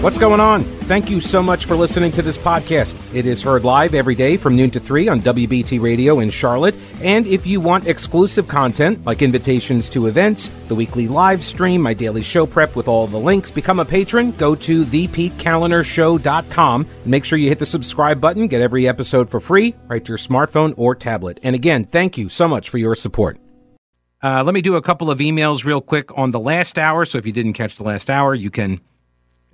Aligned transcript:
What's 0.00 0.16
going 0.16 0.40
on? 0.40 0.64
Thank 0.84 1.10
you 1.10 1.20
so 1.20 1.42
much 1.42 1.66
for 1.66 1.76
listening 1.76 2.10
to 2.12 2.22
this 2.22 2.38
podcast. 2.38 2.96
It 3.14 3.26
is 3.26 3.42
heard 3.42 3.64
live 3.64 3.92
every 3.92 4.14
day 4.14 4.38
from 4.38 4.56
noon 4.56 4.70
to 4.70 4.80
3 4.80 5.08
on 5.08 5.20
WBT 5.20 5.78
Radio 5.78 6.20
in 6.20 6.30
Charlotte. 6.30 6.74
And 7.02 7.26
if 7.26 7.46
you 7.46 7.60
want 7.60 7.86
exclusive 7.86 8.48
content 8.48 9.04
like 9.04 9.20
invitations 9.20 9.90
to 9.90 10.06
events, 10.06 10.50
the 10.68 10.74
weekly 10.74 11.06
live 11.06 11.44
stream, 11.44 11.82
my 11.82 11.92
daily 11.92 12.22
show 12.22 12.46
prep 12.46 12.76
with 12.76 12.88
all 12.88 13.08
the 13.08 13.18
links, 13.18 13.50
become 13.50 13.78
a 13.78 13.84
patron, 13.84 14.30
go 14.32 14.54
to 14.54 14.86
thepetekalinershow.com. 14.86 16.86
Make 17.04 17.26
sure 17.26 17.38
you 17.38 17.50
hit 17.50 17.58
the 17.58 17.66
subscribe 17.66 18.22
button, 18.22 18.48
get 18.48 18.62
every 18.62 18.88
episode 18.88 19.30
for 19.30 19.38
free 19.38 19.74
right 19.86 20.02
to 20.02 20.12
your 20.12 20.16
smartphone 20.16 20.72
or 20.78 20.94
tablet. 20.94 21.38
And 21.42 21.54
again, 21.54 21.84
thank 21.84 22.16
you 22.16 22.30
so 22.30 22.48
much 22.48 22.70
for 22.70 22.78
your 22.78 22.94
support. 22.94 23.38
Uh, 24.22 24.42
let 24.44 24.54
me 24.54 24.62
do 24.62 24.76
a 24.76 24.82
couple 24.82 25.10
of 25.10 25.18
emails 25.18 25.66
real 25.66 25.82
quick 25.82 26.16
on 26.16 26.30
the 26.30 26.40
last 26.40 26.78
hour. 26.78 27.04
So 27.04 27.18
if 27.18 27.26
you 27.26 27.32
didn't 27.32 27.52
catch 27.52 27.76
the 27.76 27.84
last 27.84 28.08
hour, 28.08 28.34
you 28.34 28.50
can 28.50 28.80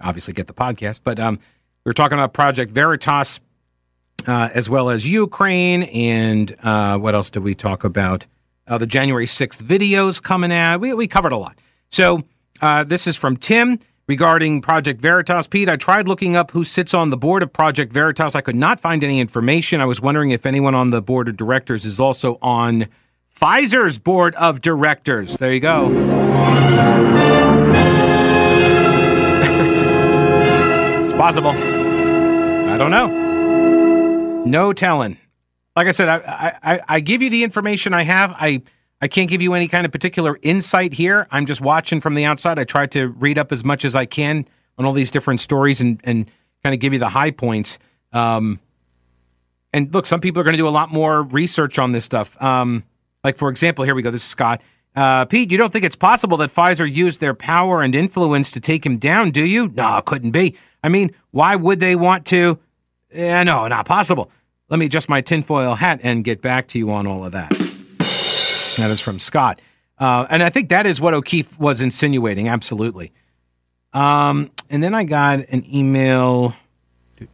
obviously 0.00 0.34
get 0.34 0.46
the 0.46 0.55
podcast. 0.55 1.00
But 1.05 1.18
um, 1.18 1.36
we 1.84 1.91
were 1.91 1.95
talking 1.95 2.18
about 2.18 2.32
Project 2.32 2.73
Veritas 2.73 3.41
uh, 4.27 4.48
as 4.54 4.68
well 4.68 4.91
as 4.91 5.09
Ukraine. 5.09 5.84
And 5.84 6.56
uh, 6.62 6.98
what 6.98 7.14
else 7.14 7.30
did 7.30 7.42
we 7.42 7.54
talk 7.54 7.84
about? 7.84 8.27
Uh, 8.66 8.78
the 8.78 8.87
January 8.87 9.27
6th 9.27 9.62
videos 9.62 10.23
coming 10.23 10.52
out. 10.52 10.80
We, 10.80 10.92
we 10.92 11.06
covered 11.06 11.32
a 11.32 11.37
lot. 11.37 11.59
So 11.90 12.23
uh, 12.60 12.84
this 12.84 13.06
is 13.06 13.16
from 13.16 13.37
Tim 13.37 13.78
regarding 14.09 14.60
Project 14.60 15.01
Veritas. 15.01 15.46
Pete, 15.46 15.68
I 15.68 15.77
tried 15.77 16.09
looking 16.09 16.34
up 16.37 16.51
who 16.51 16.65
sits 16.65 16.92
on 16.95 17.10
the 17.10 17.16
board 17.16 17.42
of 17.42 17.52
Project 17.52 17.92
Veritas. 17.92 18.34
I 18.34 18.40
could 18.40 18.56
not 18.56 18.80
find 18.80 19.04
any 19.04 19.20
information. 19.20 19.80
I 19.80 19.84
was 19.84 20.01
wondering 20.01 20.30
if 20.30 20.46
anyone 20.46 20.74
on 20.74 20.90
the 20.90 21.02
board 21.02 21.28
of 21.28 21.37
directors 21.37 21.84
is 21.84 22.01
also 22.01 22.38
on 22.42 22.87
Pfizer's 23.34 23.98
board 23.98 24.34
of 24.37 24.60
directors. 24.60 25.37
There 25.37 25.52
you 25.52 25.60
go. 25.60 27.45
Possible. 31.27 31.51
I 31.51 32.79
don't 32.79 32.93
know. 32.93 34.45
No 34.45 34.73
telling. 34.73 35.19
Like 35.74 35.88
I 35.88 35.91
said, 35.91 36.09
I, 36.09 36.57
I, 36.63 36.80
I 36.87 37.01
give 37.01 37.21
you 37.21 37.30
the 37.30 37.43
information 37.43 37.93
I 37.93 38.02
have. 38.02 38.32
I 38.38 38.63
I 39.01 39.09
can't 39.09 39.29
give 39.29 39.43
you 39.43 39.54
any 39.54 39.66
kind 39.66 39.85
of 39.85 39.91
particular 39.91 40.38
insight 40.43 40.93
here. 40.93 41.27
I'm 41.32 41.45
just 41.45 41.60
watching 41.60 42.01
from 42.01 42.15
the 42.15 42.24
outside. 42.24 42.60
I 42.60 42.65
try 42.65 42.87
to 42.87 43.09
read 43.09 43.38
up 43.38 43.51
as 43.51 43.65
much 43.65 43.85
as 43.85 43.97
I 43.97 44.07
can 44.07 44.47
on 44.79 44.87
all 44.87 44.93
these 44.93 45.10
different 45.10 45.41
stories 45.41 45.80
and, 45.80 46.01
and 46.04 46.30
kind 46.63 46.73
of 46.73 46.80
give 46.80 46.93
you 46.93 47.01
the 47.01 47.09
high 47.09 47.32
points. 47.32 47.80
Um, 48.13 48.60
and 49.73 49.93
look, 49.93 50.07
some 50.07 50.21
people 50.21 50.41
are 50.41 50.45
going 50.45 50.54
to 50.54 50.59
do 50.59 50.69
a 50.69 50.71
lot 50.71 50.93
more 50.93 51.24
research 51.24 51.80
on 51.80 51.91
this 51.91 52.04
stuff. 52.04 52.41
Um, 52.41 52.85
like, 53.24 53.37
for 53.37 53.49
example, 53.49 53.85
here 53.85 53.97
we 53.97 54.02
go. 54.02 54.13
This 54.13 54.23
is 54.23 54.29
Scott. 54.29 54.63
Uh, 54.95 55.24
Pete, 55.24 55.51
you 55.51 55.59
don't 55.59 55.73
think 55.73 55.85
it's 55.85 55.97
possible 55.97 56.37
that 56.38 56.51
Pfizer 56.51 56.91
used 56.91 57.19
their 57.19 57.35
power 57.35 57.82
and 57.82 57.97
influence 57.97 58.52
to 58.52 58.60
take 58.60 58.87
him 58.87 58.97
down, 58.97 59.30
do 59.32 59.45
you? 59.45 59.69
No, 59.74 60.01
couldn't 60.07 60.30
be. 60.30 60.57
I 60.87 60.88
mean, 60.88 61.10
why 61.32 61.56
would 61.56 61.80
they 61.80 61.96
want 61.96 62.26
to? 62.26 62.60
Eh, 63.10 63.42
no, 63.42 63.66
not 63.66 63.87
possible. 63.87 64.31
Let 64.69 64.78
me 64.78 64.87
adjust 64.87 65.09
my 65.09 65.20
tinfoil 65.20 65.75
hat 65.75 65.98
and 66.04 66.22
get 66.22 66.41
back 66.41 66.69
to 66.69 66.78
you 66.78 66.92
on 66.92 67.09
all 67.09 67.26
of 67.26 67.32
that. 67.32 67.50
That 68.76 68.91
is 68.91 69.00
from 69.00 69.19
Scott. 69.19 69.60
Uh, 69.98 70.26
and 70.31 70.44
I 70.44 70.50
think 70.50 70.69
that 70.69 70.87
is 70.87 71.00
what 71.00 71.12
O'Keefe 71.12 71.59
was 71.59 71.81
insinuating, 71.81 72.48
absolutely. 72.48 73.12
Um, 73.92 74.53
and 74.70 74.81
then 74.81 74.94
I 74.94 75.03
got 75.03 75.41
an 75.48 75.66
email. 75.75 76.54
Do, 77.16 77.26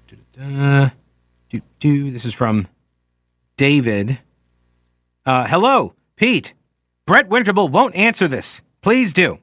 do, 1.50 1.60
do. 1.78 2.10
This 2.10 2.24
is 2.24 2.32
from 2.32 2.68
David. 3.56 4.18
Uh, 5.26 5.46
hello, 5.46 5.94
Pete. 6.16 6.54
Brett 7.04 7.28
Winterble 7.28 7.70
won't 7.70 7.94
answer 7.96 8.28
this. 8.28 8.62
Please 8.80 9.12
do. 9.12 9.40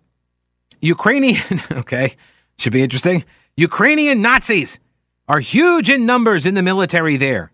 Ukrainian, 0.81 1.61
okay, 1.71 2.15
should 2.57 2.73
be 2.73 2.81
interesting. 2.81 3.23
Ukrainian 3.59 4.21
Nazis 4.21 4.79
are 5.27 5.41
huge 5.41 5.89
in 5.89 6.05
numbers 6.05 6.45
in 6.45 6.53
the 6.53 6.63
military 6.63 7.17
there. 7.17 7.51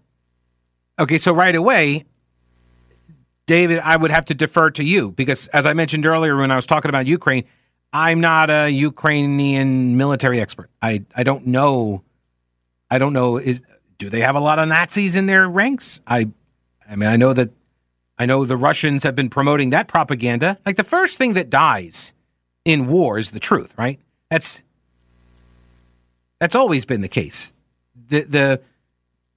Okay, 0.99 1.17
so 1.17 1.33
right 1.33 1.55
away, 1.55 2.05
David, 3.47 3.79
I 3.79 3.97
would 3.97 4.11
have 4.11 4.25
to 4.25 4.35
defer 4.35 4.69
to 4.71 4.83
you 4.83 5.11
because, 5.11 5.47
as 5.47 5.65
I 5.65 5.73
mentioned 5.73 6.05
earlier 6.05 6.37
when 6.37 6.51
I 6.51 6.55
was 6.55 6.67
talking 6.67 6.89
about 6.89 7.07
Ukraine, 7.07 7.45
I'm 7.91 8.19
not 8.19 8.51
a 8.51 8.69
Ukrainian 8.69 9.97
military 9.97 10.39
expert. 10.39 10.69
I, 10.79 11.03
I 11.15 11.23
don't 11.23 11.47
know. 11.47 12.03
I 12.91 12.99
don't 12.99 13.13
know. 13.13 13.37
Is 13.37 13.63
do 13.97 14.09
they 14.11 14.21
have 14.21 14.35
a 14.35 14.39
lot 14.39 14.59
of 14.59 14.67
Nazis 14.67 15.15
in 15.15 15.25
their 15.25 15.49
ranks? 15.49 16.01
I, 16.05 16.27
I 16.87 16.95
mean, 16.95 17.09
I 17.09 17.15
know 17.15 17.33
that 17.33 17.49
I 18.19 18.27
know 18.27 18.45
the 18.45 18.57
Russians 18.57 19.03
have 19.03 19.15
been 19.15 19.29
promoting 19.29 19.71
that 19.71 19.87
propaganda. 19.87 20.59
Like 20.67 20.75
the 20.75 20.83
first 20.83 21.17
thing 21.17 21.33
that 21.33 21.49
dies 21.49 22.13
in 22.63 22.85
war 22.85 23.17
is 23.17 23.31
the 23.31 23.39
truth, 23.39 23.73
right? 23.75 23.99
That's 24.29 24.61
that's 26.39 26.55
always 26.55 26.85
been 26.85 27.01
the 27.01 27.07
case. 27.07 27.55
The 28.09 28.21
the 28.21 28.61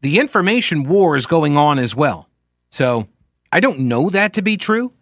the 0.00 0.18
information 0.18 0.84
war 0.84 1.16
is 1.16 1.26
going 1.26 1.56
on 1.56 1.78
as 1.78 1.94
well. 1.94 2.28
So 2.70 3.08
I 3.52 3.60
don't 3.60 3.80
know 3.80 4.10
that 4.10 4.32
to 4.34 4.42
be 4.42 4.56
true. 4.56 4.92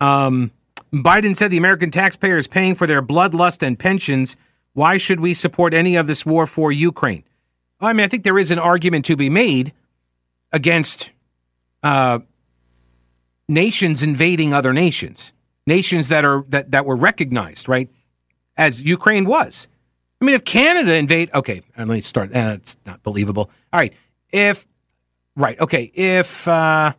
Um, 0.00 0.52
Biden 0.92 1.36
said 1.36 1.50
the 1.50 1.56
American 1.56 1.90
taxpayer 1.90 2.36
is 2.36 2.46
paying 2.46 2.74
for 2.74 2.86
their 2.86 3.02
bloodlust 3.02 3.62
and 3.62 3.78
pensions. 3.78 4.36
Why 4.72 4.96
should 4.96 5.20
we 5.20 5.34
support 5.34 5.74
any 5.74 5.96
of 5.96 6.06
this 6.06 6.24
war 6.24 6.46
for 6.46 6.72
Ukraine? 6.72 7.24
I 7.80 7.92
mean, 7.92 8.04
I 8.04 8.08
think 8.08 8.24
there 8.24 8.38
is 8.38 8.50
an 8.50 8.58
argument 8.58 9.04
to 9.06 9.16
be 9.16 9.30
made 9.30 9.72
against 10.52 11.10
uh, 11.82 12.20
nations 13.48 14.02
invading 14.02 14.52
other 14.52 14.72
nations, 14.72 15.32
nations 15.66 16.08
that 16.08 16.24
are 16.24 16.44
that, 16.48 16.70
that 16.72 16.84
were 16.84 16.96
recognized, 16.96 17.68
right, 17.68 17.88
as 18.56 18.82
Ukraine 18.82 19.24
was. 19.24 19.68
I 20.20 20.24
mean, 20.24 20.34
if 20.34 20.44
Canada 20.44 20.94
invade, 20.94 21.30
okay, 21.32 21.62
let 21.78 21.88
me 21.88 22.00
start. 22.02 22.30
It's 22.32 22.76
not 22.84 23.02
believable. 23.02 23.50
All 23.72 23.80
right, 23.80 23.94
if 24.30 24.66
right, 25.34 25.58
okay, 25.58 25.90
if 25.94 26.46
uh, 26.46 26.92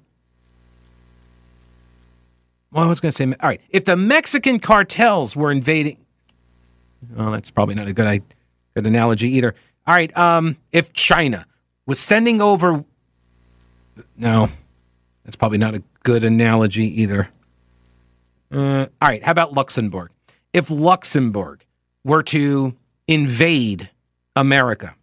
well, 2.71 2.83
I 2.83 2.87
was 2.87 2.99
going 2.99 3.11
to 3.11 3.15
say, 3.15 3.25
all 3.25 3.49
right, 3.49 3.61
if 3.69 3.85
the 3.85 3.95
Mexican 3.95 4.59
cartels 4.59 5.35
were 5.35 5.51
invading, 5.51 5.97
well, 7.15 7.31
that's 7.31 7.51
probably 7.51 7.75
not 7.75 7.87
a 7.87 7.93
good 7.93 8.23
good 8.73 8.87
analogy 8.87 9.29
either. 9.29 9.53
All 9.85 9.93
right, 9.93 10.15
um, 10.17 10.57
if 10.71 10.91
China 10.93 11.45
was 11.85 11.99
sending 11.99 12.41
over, 12.41 12.83
no, 14.17 14.49
that's 15.23 15.35
probably 15.35 15.59
not 15.59 15.75
a 15.75 15.83
good 16.03 16.23
analogy 16.23 17.01
either. 17.01 17.29
Uh, 18.51 18.87
all 19.01 19.07
right, 19.09 19.23
how 19.23 19.31
about 19.31 19.53
Luxembourg? 19.53 20.09
If 20.53 20.69
Luxembourg 20.69 21.65
were 22.03 22.23
to 22.23 22.75
invade 23.13 23.89
America, 24.35 24.95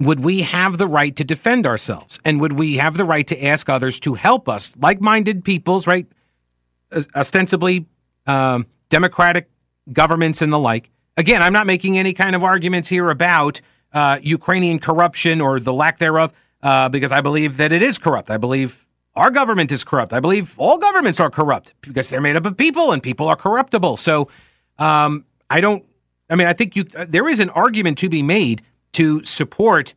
would 0.00 0.20
we 0.20 0.42
have 0.42 0.78
the 0.78 0.86
right 0.86 1.14
to 1.16 1.24
defend 1.24 1.66
ourselves? 1.66 2.18
And 2.24 2.40
would 2.40 2.52
we 2.52 2.78
have 2.78 2.96
the 2.96 3.04
right 3.04 3.26
to 3.26 3.44
ask 3.44 3.68
others 3.68 4.00
to 4.00 4.14
help 4.14 4.48
us, 4.48 4.74
like 4.78 5.00
minded 5.00 5.44
peoples, 5.44 5.86
right? 5.86 6.06
Ostensibly 7.14 7.86
um, 8.26 8.66
democratic 8.88 9.50
governments 9.92 10.42
and 10.42 10.52
the 10.52 10.58
like. 10.58 10.90
Again, 11.16 11.42
I'm 11.42 11.52
not 11.52 11.66
making 11.66 11.98
any 11.98 12.12
kind 12.12 12.34
of 12.34 12.42
arguments 12.42 12.88
here 12.88 13.10
about 13.10 13.60
uh, 13.92 14.18
Ukrainian 14.22 14.78
corruption 14.78 15.40
or 15.40 15.60
the 15.60 15.72
lack 15.72 15.98
thereof, 15.98 16.32
uh, 16.62 16.88
because 16.88 17.12
I 17.12 17.20
believe 17.20 17.58
that 17.58 17.70
it 17.70 17.82
is 17.82 17.98
corrupt. 17.98 18.30
I 18.30 18.38
believe 18.38 18.86
our 19.14 19.30
government 19.30 19.70
is 19.70 19.84
corrupt. 19.84 20.12
I 20.12 20.20
believe 20.20 20.58
all 20.58 20.78
governments 20.78 21.20
are 21.20 21.30
corrupt 21.30 21.74
because 21.82 22.10
they're 22.10 22.20
made 22.20 22.36
up 22.36 22.46
of 22.46 22.56
people 22.56 22.90
and 22.90 23.02
people 23.02 23.28
are 23.28 23.36
corruptible. 23.36 23.96
So 23.96 24.28
um, 24.78 25.24
I 25.48 25.60
don't. 25.60 25.84
I 26.30 26.36
mean, 26.36 26.46
I 26.46 26.52
think 26.52 26.76
you. 26.76 26.84
There 26.84 27.28
is 27.28 27.40
an 27.40 27.50
argument 27.50 27.98
to 27.98 28.08
be 28.08 28.22
made 28.22 28.62
to 28.92 29.24
support 29.24 29.94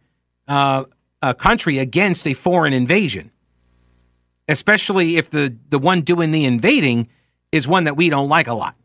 uh, 0.47 0.83
a 1.21 1.33
country 1.33 1.77
against 1.79 2.27
a 2.27 2.33
foreign 2.33 2.73
invasion, 2.73 3.31
especially 4.47 5.17
if 5.17 5.29
the 5.29 5.55
the 5.69 5.79
one 5.79 6.01
doing 6.01 6.31
the 6.31 6.45
invading 6.45 7.07
is 7.51 7.67
one 7.67 7.85
that 7.85 7.95
we 7.95 8.09
don't 8.09 8.27
like 8.27 8.47
a 8.47 8.53
lot. 8.53 8.75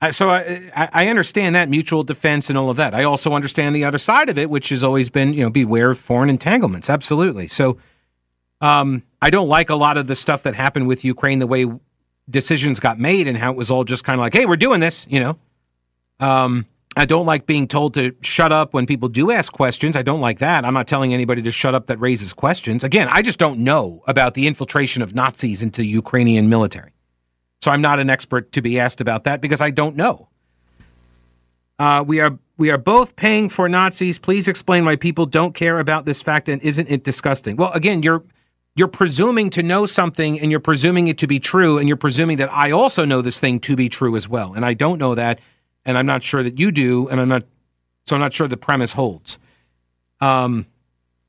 Uh, 0.00 0.12
so 0.12 0.30
I, 0.30 0.70
I 0.74 1.08
understand 1.08 1.56
that 1.56 1.68
mutual 1.68 2.04
defense 2.04 2.48
and 2.48 2.56
all 2.56 2.70
of 2.70 2.76
that. 2.76 2.94
I 2.94 3.02
also 3.04 3.32
understand 3.32 3.74
the 3.74 3.84
other 3.84 3.98
side 3.98 4.28
of 4.28 4.38
it, 4.38 4.48
which 4.48 4.68
has 4.68 4.84
always 4.84 5.10
been, 5.10 5.34
you 5.34 5.42
know, 5.42 5.50
beware 5.50 5.90
of 5.90 5.98
foreign 5.98 6.30
entanglements. 6.30 6.88
Absolutely. 6.88 7.48
So 7.48 7.78
um, 8.60 9.02
I 9.20 9.30
don't 9.30 9.48
like 9.48 9.70
a 9.70 9.74
lot 9.74 9.96
of 9.96 10.06
the 10.06 10.14
stuff 10.14 10.44
that 10.44 10.54
happened 10.54 10.86
with 10.86 11.04
Ukraine, 11.04 11.40
the 11.40 11.48
way 11.48 11.66
decisions 12.30 12.78
got 12.78 12.98
made 13.00 13.26
and 13.26 13.38
how 13.38 13.50
it 13.50 13.56
was 13.56 13.70
all 13.70 13.82
just 13.82 14.04
kind 14.04 14.18
of 14.18 14.22
like, 14.22 14.34
hey, 14.34 14.46
we're 14.46 14.56
doing 14.56 14.80
this, 14.80 15.06
you 15.10 15.18
know. 15.18 15.36
Um, 16.20 16.66
I 16.96 17.04
don't 17.04 17.26
like 17.26 17.46
being 17.46 17.68
told 17.68 17.94
to 17.94 18.14
shut 18.22 18.50
up 18.50 18.74
when 18.74 18.84
people 18.84 19.08
do 19.08 19.30
ask 19.30 19.52
questions. 19.52 19.96
I 19.96 20.02
don't 20.02 20.20
like 20.20 20.40
that. 20.40 20.64
I'm 20.64 20.74
not 20.74 20.88
telling 20.88 21.14
anybody 21.14 21.42
to 21.42 21.52
shut 21.52 21.74
up 21.74 21.86
that 21.86 22.00
raises 22.00 22.32
questions. 22.32 22.82
Again, 22.82 23.08
I 23.10 23.22
just 23.22 23.38
don't 23.38 23.60
know 23.60 24.02
about 24.08 24.34
the 24.34 24.48
infiltration 24.48 25.00
of 25.00 25.14
Nazis 25.14 25.62
into 25.62 25.84
Ukrainian 25.84 26.48
military. 26.48 26.92
So 27.62 27.70
I'm 27.70 27.80
not 27.80 28.00
an 28.00 28.10
expert 28.10 28.50
to 28.52 28.62
be 28.62 28.80
asked 28.80 29.00
about 29.00 29.24
that 29.24 29.40
because 29.40 29.60
I 29.60 29.70
don't 29.70 29.94
know. 29.94 30.28
Uh, 31.78 32.02
we 32.04 32.20
are 32.20 32.36
we 32.56 32.70
are 32.72 32.78
both 32.78 33.14
paying 33.14 33.48
for 33.48 33.68
Nazis. 33.68 34.18
Please 34.18 34.48
explain 34.48 34.84
why 34.84 34.96
people 34.96 35.26
don't 35.26 35.54
care 35.54 35.78
about 35.78 36.04
this 36.04 36.20
fact 36.22 36.48
and 36.48 36.60
isn't 36.62 36.88
it 36.88 37.04
disgusting? 37.04 37.54
Well, 37.54 37.70
again, 37.72 38.02
you're 38.02 38.24
you're 38.74 38.88
presuming 38.88 39.50
to 39.50 39.62
know 39.62 39.86
something 39.86 40.40
and 40.40 40.50
you're 40.50 40.60
presuming 40.60 41.06
it 41.06 41.18
to 41.18 41.28
be 41.28 41.38
true 41.38 41.78
and 41.78 41.88
you're 41.88 41.96
presuming 41.96 42.38
that 42.38 42.52
I 42.52 42.72
also 42.72 43.04
know 43.04 43.22
this 43.22 43.38
thing 43.38 43.60
to 43.60 43.76
be 43.76 43.88
true 43.88 44.16
as 44.16 44.28
well. 44.28 44.54
And 44.54 44.64
I 44.64 44.74
don't 44.74 44.98
know 44.98 45.14
that 45.14 45.40
and 45.88 45.96
I'm 45.96 46.06
not 46.06 46.22
sure 46.22 46.42
that 46.42 46.58
you 46.58 46.70
do 46.70 47.08
and 47.08 47.20
I'm 47.20 47.28
not 47.28 47.44
So 48.06 48.14
I'm 48.14 48.20
not 48.20 48.32
sure 48.32 48.46
the 48.46 48.56
premise 48.56 48.92
holds. 48.92 49.38
Um, 50.20 50.66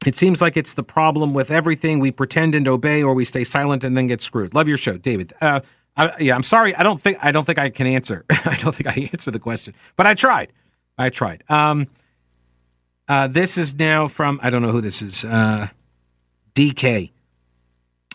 it 0.06 0.16
seems 0.16 0.42
like 0.42 0.56
it's 0.56 0.74
the 0.76 0.84
problem 0.84 1.34
with 1.34 1.50
everything. 1.50 2.00
We 2.00 2.12
pretend 2.12 2.56
and 2.56 2.68
obey, 2.68 3.04
or 3.04 3.14
we 3.14 3.26
stay 3.26 3.44
silent 3.44 3.84
and 3.84 3.98
then 3.98 4.08
get 4.08 4.22
screwed. 4.22 4.54
Love 4.54 4.68
your 4.68 4.78
show, 4.78 4.98
David. 4.98 5.34
Uh, 5.42 5.60
I, 5.98 6.14
yeah, 6.20 6.36
I'm 6.36 6.44
sorry. 6.44 6.74
I 6.76 6.84
don't 6.84 7.02
think 7.02 7.18
I 7.22 7.32
don't 7.32 7.46
think 7.46 7.58
I 7.58 7.70
can 7.70 7.88
answer. 7.88 8.26
I 8.30 8.58
don't 8.62 8.76
think 8.76 8.88
I 8.88 9.10
answer 9.14 9.32
the 9.32 9.40
question, 9.40 9.74
but 9.96 10.06
I 10.08 10.14
tried. 10.14 10.52
I 10.98 11.10
tried. 11.10 11.44
Um, 11.50 11.88
uh, 13.08 13.28
this 13.28 13.58
is 13.58 13.76
now 13.76 14.08
from 14.08 14.40
I 14.44 14.50
don't 14.50 14.62
know 14.62 14.72
who 14.72 14.82
this 14.82 15.02
is. 15.02 15.26
Uh, 15.26 15.68
DK. 16.54 17.12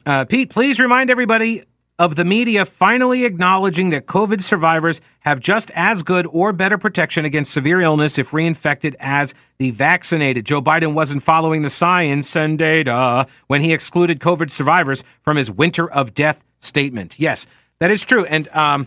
Uh, 0.06 0.24
Pete, 0.26 0.50
please 0.50 0.78
remind 0.78 1.10
everybody 1.10 1.64
of 1.98 2.16
the 2.16 2.24
media 2.24 2.64
finally 2.64 3.24
acknowledging 3.24 3.90
that 3.90 4.06
COVID 4.06 4.40
survivors 4.42 5.00
have 5.20 5.38
just 5.38 5.70
as 5.74 6.02
good 6.02 6.26
or 6.30 6.52
better 6.52 6.76
protection 6.76 7.24
against 7.24 7.52
severe 7.52 7.80
illness 7.80 8.18
if 8.18 8.32
reinfected 8.32 8.96
as 8.98 9.32
the 9.58 9.70
vaccinated. 9.70 10.44
Joe 10.44 10.60
Biden 10.60 10.94
wasn't 10.94 11.22
following 11.22 11.62
the 11.62 11.70
science 11.70 12.34
and 12.34 12.58
data 12.58 13.26
when 13.46 13.60
he 13.60 13.72
excluded 13.72 14.18
COVID 14.18 14.50
survivors 14.50 15.04
from 15.22 15.36
his 15.36 15.50
winter 15.50 15.88
of 15.90 16.14
death 16.14 16.44
statement. 16.58 17.18
Yes, 17.18 17.46
that 17.78 17.90
is 17.90 18.04
true. 18.04 18.24
And 18.24 18.48
um, 18.48 18.86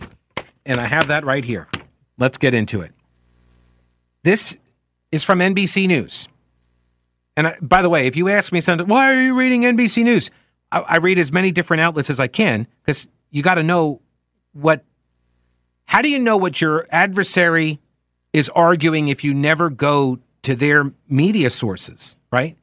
and 0.66 0.78
I 0.80 0.86
have 0.86 1.08
that 1.08 1.24
right 1.24 1.44
here. 1.44 1.68
Let's 2.18 2.36
get 2.36 2.52
into 2.52 2.82
it. 2.82 2.92
This 4.22 4.56
is 5.10 5.24
from 5.24 5.38
NBC 5.38 5.86
News. 5.86 6.28
And 7.36 7.46
I, 7.46 7.56
by 7.62 7.80
the 7.80 7.88
way, 7.88 8.06
if 8.06 8.16
you 8.16 8.28
ask 8.28 8.52
me 8.52 8.60
something, 8.60 8.86
why 8.86 9.10
are 9.10 9.22
you 9.22 9.38
reading 9.38 9.62
NBC 9.62 10.04
News? 10.04 10.30
I, 10.70 10.80
I 10.80 10.96
read 10.98 11.18
as 11.18 11.32
many 11.32 11.52
different 11.52 11.80
outlets 11.80 12.10
as 12.10 12.20
I 12.20 12.26
can 12.26 12.66
because 12.82 13.08
you 13.30 13.42
got 13.42 13.54
to 13.54 13.62
know 13.62 14.00
what. 14.52 14.84
How 15.86 16.02
do 16.02 16.10
you 16.10 16.18
know 16.18 16.36
what 16.36 16.60
your 16.60 16.86
adversary 16.90 17.80
is 18.32 18.50
arguing 18.50 19.08
if 19.08 19.24
you 19.24 19.32
never 19.32 19.70
go 19.70 20.18
to 20.42 20.54
their 20.54 20.92
media 21.08 21.50
sources, 21.50 22.16
right? 22.30 22.56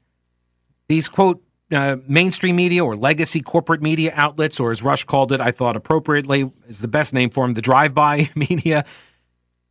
These 0.88 1.10
quote 1.10 1.42
uh, 1.72 1.98
mainstream 2.08 2.56
media 2.56 2.86
or 2.86 2.96
legacy 2.96 3.42
corporate 3.42 3.82
media 3.82 4.14
outlets, 4.16 4.60
or 4.60 4.72
as 4.72 4.84
Rush 4.84 5.04
called 5.04 5.32
it, 5.32 5.42
I 5.42 5.52
thought 5.52 5.76
appropriately 5.76 6.52
is 6.68 6.80
the 6.80 6.88
best 6.88 7.14
name 7.14 7.30
for 7.32 7.46
them, 7.46 7.56
the 7.56 7.62
drive-by 7.62 8.30
media. 8.36 8.86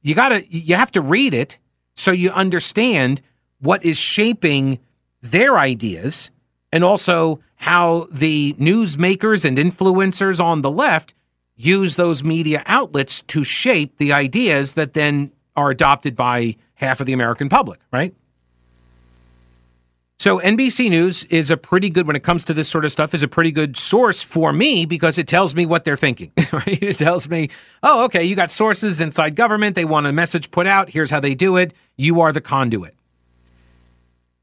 You 0.02 0.14
gotta, 0.14 0.44
you 0.48 0.75
have 0.75 0.92
to 0.92 1.00
read 1.00 1.34
it 1.34 1.58
so 1.96 2.10
you 2.10 2.31
understand 2.31 3.22
what 3.60 3.84
is 3.84 3.96
shaping 3.96 4.81
their 5.22 5.56
ideas 5.56 6.31
and 6.72 6.84
also 6.84 7.40
how 7.64 8.06
the 8.11 8.52
newsmakers 8.61 9.43
and 9.43 9.56
influencers 9.56 10.38
on 10.38 10.61
the 10.61 10.70
left 10.70 11.14
use 11.56 11.96
those 11.96 12.22
media 12.22 12.62
outlets 12.66 13.22
to 13.22 13.43
shape 13.43 13.96
the 13.96 14.12
ideas 14.12 14.75
that 14.75 14.93
then 14.93 15.32
are 15.56 15.70
adopted 15.70 16.14
by 16.14 16.56
half 16.75 17.00
of 17.00 17.06
the 17.06 17.14
American 17.14 17.49
public, 17.49 17.81
right? 17.90 18.14
So 20.19 20.40
NBC 20.40 20.90
News 20.90 21.25
is 21.25 21.50
a 21.50 21.56
pretty 21.56 21.88
good 21.88 22.06
when 22.06 22.16
it 22.16 22.22
comes 22.22 22.44
to 22.44 22.52
this 22.52 22.69
sort 22.69 22.84
of 22.84 22.93
stuff 22.93 23.14
is 23.14 23.22
a 23.22 23.28
pretty 23.28 23.50
good 23.50 23.78
source 23.78 24.20
for 24.20 24.52
me 24.52 24.84
because 24.84 25.17
it 25.17 25.26
tells 25.26 25.55
me 25.55 25.64
what 25.64 25.87
they're 25.87 25.96
thinking, 25.96 26.32
right? 26.52 26.82
It 26.82 26.99
tells 26.99 27.31
me, 27.31 27.49
"Oh, 27.82 28.05
okay, 28.05 28.25
you 28.25 28.37
got 28.37 28.50
sources 28.50 29.00
inside 29.00 29.37
government, 29.37 29.75
they 29.75 29.87
want 29.87 30.06
a 30.06 30.12
message 30.12 30.50
put 30.50 30.67
out, 30.67 30.90
here's 30.90 31.10
how 31.10 31.20
they 31.20 31.34
do 31.34 31.56
it. 31.56 31.72
You 31.96 32.20
are 32.20 32.31
the 32.31 32.43
conduit." 32.43 32.94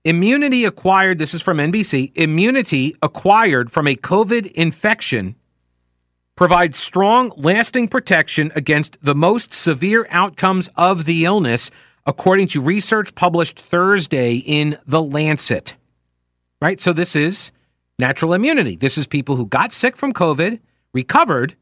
Immunity 0.03 0.65
acquired, 0.65 1.19
this 1.19 1.35
is 1.35 1.43
from 1.43 1.59
NBC, 1.59 2.11
immunity 2.15 2.95
acquired 3.03 3.71
from 3.71 3.87
a 3.87 3.95
COVID 3.95 4.51
infection 4.53 5.35
provides 6.35 6.75
strong, 6.75 7.31
lasting 7.37 7.87
protection 7.87 8.51
against 8.55 8.97
the 9.03 9.13
most 9.13 9.53
severe 9.53 10.07
outcomes 10.09 10.71
of 10.75 11.05
the 11.05 11.23
illness, 11.23 11.69
according 12.07 12.47
to 12.47 12.59
research 12.59 13.13
published 13.13 13.59
Thursday 13.59 14.37
in 14.37 14.75
The 14.87 15.03
Lancet. 15.03 15.75
Right? 16.59 16.79
So 16.79 16.93
this 16.93 17.15
is 17.15 17.51
natural 17.99 18.33
immunity. 18.33 18.75
This 18.75 18.97
is 18.97 19.05
people 19.05 19.35
who 19.35 19.45
got 19.45 19.71
sick 19.71 19.95
from 19.95 20.13
COVID, 20.13 20.59
recovered, 20.93 21.55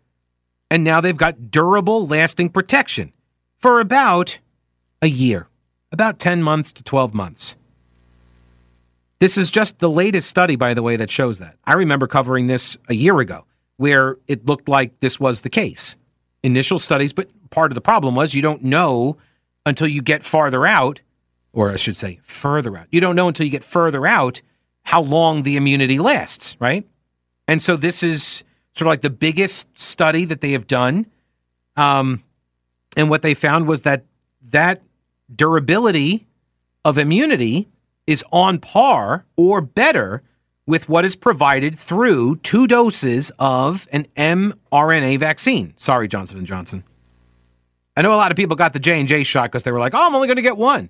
and 0.71 0.81
now 0.86 1.01
they've 1.01 1.18
got 1.18 1.51
durable, 1.51 2.07
lasting 2.07 2.51
protection 2.51 3.12
for 3.57 3.81
about 3.81 4.39
a 5.01 5.07
year, 5.07 5.50
about 5.91 6.19
10 6.19 6.41
months 6.41 6.71
to 6.71 6.83
12 6.83 7.13
months. 7.13 7.57
This 9.19 9.38
is 9.38 9.51
just 9.51 9.80
the 9.80 9.89
latest 9.89 10.30
study, 10.30 10.56
by 10.56 10.74
the 10.74 10.81
way, 10.81 10.95
that 10.95 11.10
shows 11.10 11.39
that. 11.39 11.57
I 11.66 11.74
remember 11.74 12.07
covering 12.07 12.48
this 12.48 12.77
a 12.88 12.95
year 12.95 13.19
ago 13.19 13.45
where 13.77 14.18
it 14.27 14.45
looked 14.45 14.69
like 14.69 15.00
this 15.01 15.19
was 15.19 15.42
the 15.42 15.50
case. 15.50 15.98
Initial 16.42 16.80
studies, 16.80 17.12
but 17.12 17.30
part 17.50 17.71
of 17.71 17.75
the 17.75 17.81
problem 17.81 18.16
was 18.16 18.33
you 18.33 18.42
don't 18.42 18.63
know 18.63 19.18
until 19.66 19.88
you 19.88 20.01
get 20.01 20.24
farther 20.24 20.66
out, 20.66 21.01
or 21.51 21.69
I 21.71 21.75
should 21.75 21.98
say, 21.98 22.19
further 22.24 22.77
out. 22.77 22.88
You 22.92 23.01
don't 23.01 23.16
know 23.16 23.27
until 23.27 23.45
you 23.45 23.51
get 23.51 23.63
further 23.63 24.07
out 24.07 24.42
how 24.83 25.01
long 25.01 25.44
the 25.44 25.57
immunity 25.57 26.00
lasts, 26.00 26.56
right? 26.60 26.88
And 27.48 27.62
so 27.62 27.75
this 27.75 28.04
is 28.04 28.44
sort 28.74 28.88
of 28.88 28.92
like 28.92 29.01
the 29.01 29.10
biggest 29.10 29.68
study 29.77 30.24
that 30.25 30.39
they 30.39 30.51
have 30.51 30.68
done. 30.68 31.07
Um, 31.75 32.24
and 32.95 33.10
what 33.10 33.22
they 33.22 33.33
found 33.33 33.68
was 33.68 33.81
that 33.81 34.06
that 34.42 34.81
durability 35.33 36.25
of 36.86 36.98
immunity 36.98 37.68
is 38.09 38.25
on 38.31 38.57
par 38.57 39.23
or 39.38 39.61
better 39.61 40.23
with 40.65 40.89
what 40.89 41.06
is 41.06 41.15
provided 41.15 41.77
through 41.77 42.35
two 42.38 42.65
doses 42.65 43.31
of 43.38 43.88
an 43.91 44.07
mRNA 44.17 45.19
vaccine. 45.19 45.73
Sorry, 45.77 46.07
Johnson 46.07 46.44
Johnson. 46.44 46.83
I 47.95 48.01
know 48.01 48.11
a 48.11 48.17
lot 48.17 48.31
of 48.31 48.35
people 48.35 48.56
got 48.56 48.73
the 48.73 48.79
J 48.79 49.00
and 49.00 49.07
J 49.07 49.23
shot 49.23 49.51
because 49.51 49.61
they 49.61 49.71
were 49.71 49.79
like, 49.79 49.94
"Oh, 49.94 50.07
I'm 50.07 50.15
only 50.15 50.27
going 50.27 50.38
to 50.38 50.41
get 50.41 50.57
one," 50.57 50.89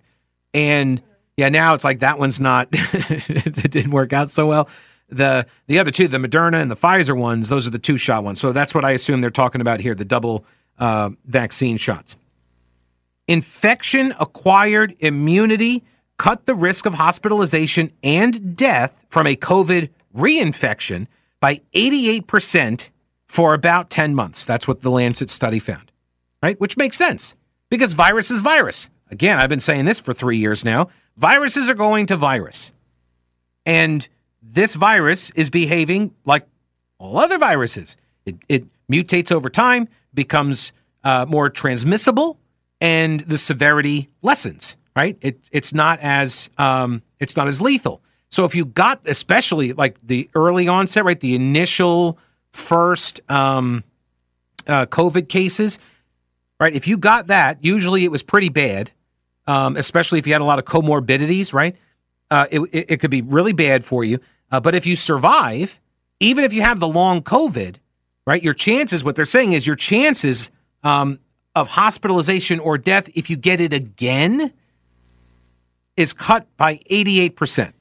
and 0.53 1.01
yeah, 1.35 1.49
now 1.49 1.73
it's 1.73 1.83
like 1.83 1.99
that 1.99 2.17
one's 2.19 2.39
not. 2.39 2.69
it 2.71 3.69
didn't 3.69 3.91
work 3.91 4.13
out 4.13 4.29
so 4.29 4.45
well. 4.47 4.69
The 5.09 5.45
the 5.67 5.79
other 5.79 5.91
two, 5.91 6.07
the 6.07 6.19
Moderna 6.19 6.61
and 6.61 6.71
the 6.71 6.77
Pfizer 6.77 7.17
ones, 7.17 7.49
those 7.49 7.67
are 7.67 7.71
the 7.71 7.79
two 7.79 7.97
shot 7.97 8.23
ones. 8.23 8.39
So 8.39 8.53
that's 8.53 8.73
what 8.73 8.85
I 8.85 8.91
assume 8.91 9.19
they're 9.19 9.29
talking 9.29 9.59
about 9.59 9.81
here, 9.81 9.93
the 9.93 10.05
double 10.05 10.45
uh, 10.77 11.09
vaccine 11.25 11.75
shots. 11.75 12.15
Infection 13.27 14.13
acquired 14.21 14.95
immunity 14.99 15.83
cut 16.19 16.45
the 16.45 16.53
risk 16.53 16.85
of 16.85 16.95
hospitalization 16.95 17.91
and 18.03 18.55
death 18.55 19.05
from 19.09 19.25
a 19.25 19.35
COVID 19.35 19.89
reinfection 20.15 21.07
by 21.39 21.61
88% 21.73 22.89
for 23.25 23.53
about 23.53 23.89
10 23.89 24.13
months. 24.13 24.45
That's 24.45 24.67
what 24.67 24.81
the 24.81 24.91
Lancet 24.91 25.29
study 25.29 25.59
found, 25.59 25.91
right? 26.43 26.59
Which 26.59 26.77
makes 26.77 26.97
sense 26.97 27.35
because 27.69 27.93
virus 27.93 28.29
is 28.29 28.41
virus. 28.41 28.89
Again, 29.09 29.39
I've 29.39 29.49
been 29.49 29.61
saying 29.61 29.85
this 29.85 29.99
for 29.99 30.13
three 30.13 30.37
years 30.37 30.65
now. 30.65 30.89
Viruses 31.15 31.69
are 31.69 31.73
going 31.73 32.05
to 32.07 32.17
virus. 32.17 32.73
And 33.65 34.07
this 34.41 34.75
virus 34.75 35.31
is 35.31 35.49
behaving 35.49 36.13
like 36.25 36.45
all 36.97 37.17
other 37.17 37.37
viruses. 37.37 37.95
It, 38.25 38.35
it 38.49 38.65
mutates 38.91 39.31
over 39.31 39.49
time, 39.49 39.87
becomes 40.13 40.73
uh, 41.03 41.25
more 41.29 41.49
transmissible, 41.49 42.37
and 42.81 43.21
the 43.21 43.37
severity 43.37 44.09
lessens 44.21 44.75
right? 44.99 45.17
It, 45.21 45.49
it's 45.53 45.73
not 45.73 45.97
as 46.01 46.49
um, 46.57 47.01
it's 47.19 47.37
not 47.37 47.47
as 47.47 47.61
lethal. 47.61 48.01
So 48.27 48.43
if 48.43 48.53
you 48.53 48.65
got 48.65 49.07
especially 49.07 49.71
like 49.71 49.95
the 50.03 50.29
early 50.35 50.67
onset, 50.67 51.05
right, 51.05 51.19
the 51.19 51.35
initial 51.35 52.17
first 52.51 53.21
um, 53.31 53.85
uh, 54.67 54.87
COVID 54.87 55.29
cases, 55.29 55.79
right? 56.59 56.75
If 56.75 56.85
you 56.85 56.97
got 56.97 57.27
that, 57.27 57.59
usually 57.61 58.03
it 58.03 58.11
was 58.11 58.23
pretty 58.23 58.49
bad, 58.49 58.91
um, 59.47 59.77
especially 59.77 60.19
if 60.19 60.27
you 60.27 60.33
had 60.33 60.41
a 60.41 60.45
lot 60.45 60.59
of 60.59 60.65
comorbidities, 60.65 61.53
right? 61.53 61.77
Uh, 62.29 62.47
it, 62.51 62.59
it, 62.73 62.85
it, 62.89 62.97
could 62.97 63.09
be 63.09 63.21
really 63.21 63.53
bad 63.53 63.85
for 63.85 64.03
you. 64.03 64.19
Uh, 64.51 64.59
but 64.59 64.75
if 64.75 64.85
you 64.85 64.97
survive, 64.97 65.79
even 66.19 66.43
if 66.43 66.53
you 66.53 66.61
have 66.61 66.81
the 66.81 66.87
long 66.89 67.21
COVID, 67.21 67.77
right, 68.27 68.43
your 68.43 68.53
chances, 68.53 69.01
what 69.03 69.15
they're 69.15 69.23
saying 69.23 69.53
is 69.53 69.65
your 69.65 69.77
chances 69.77 70.51
um, 70.83 71.19
of 71.55 71.69
hospitalization 71.69 72.59
or 72.59 72.77
death 72.77 73.09
if 73.15 73.29
you 73.29 73.37
get 73.37 73.61
it 73.61 73.73
again 73.73 74.51
is 75.99 76.13
cut 76.13 76.47
by 76.55 76.77
88%. 76.89 77.73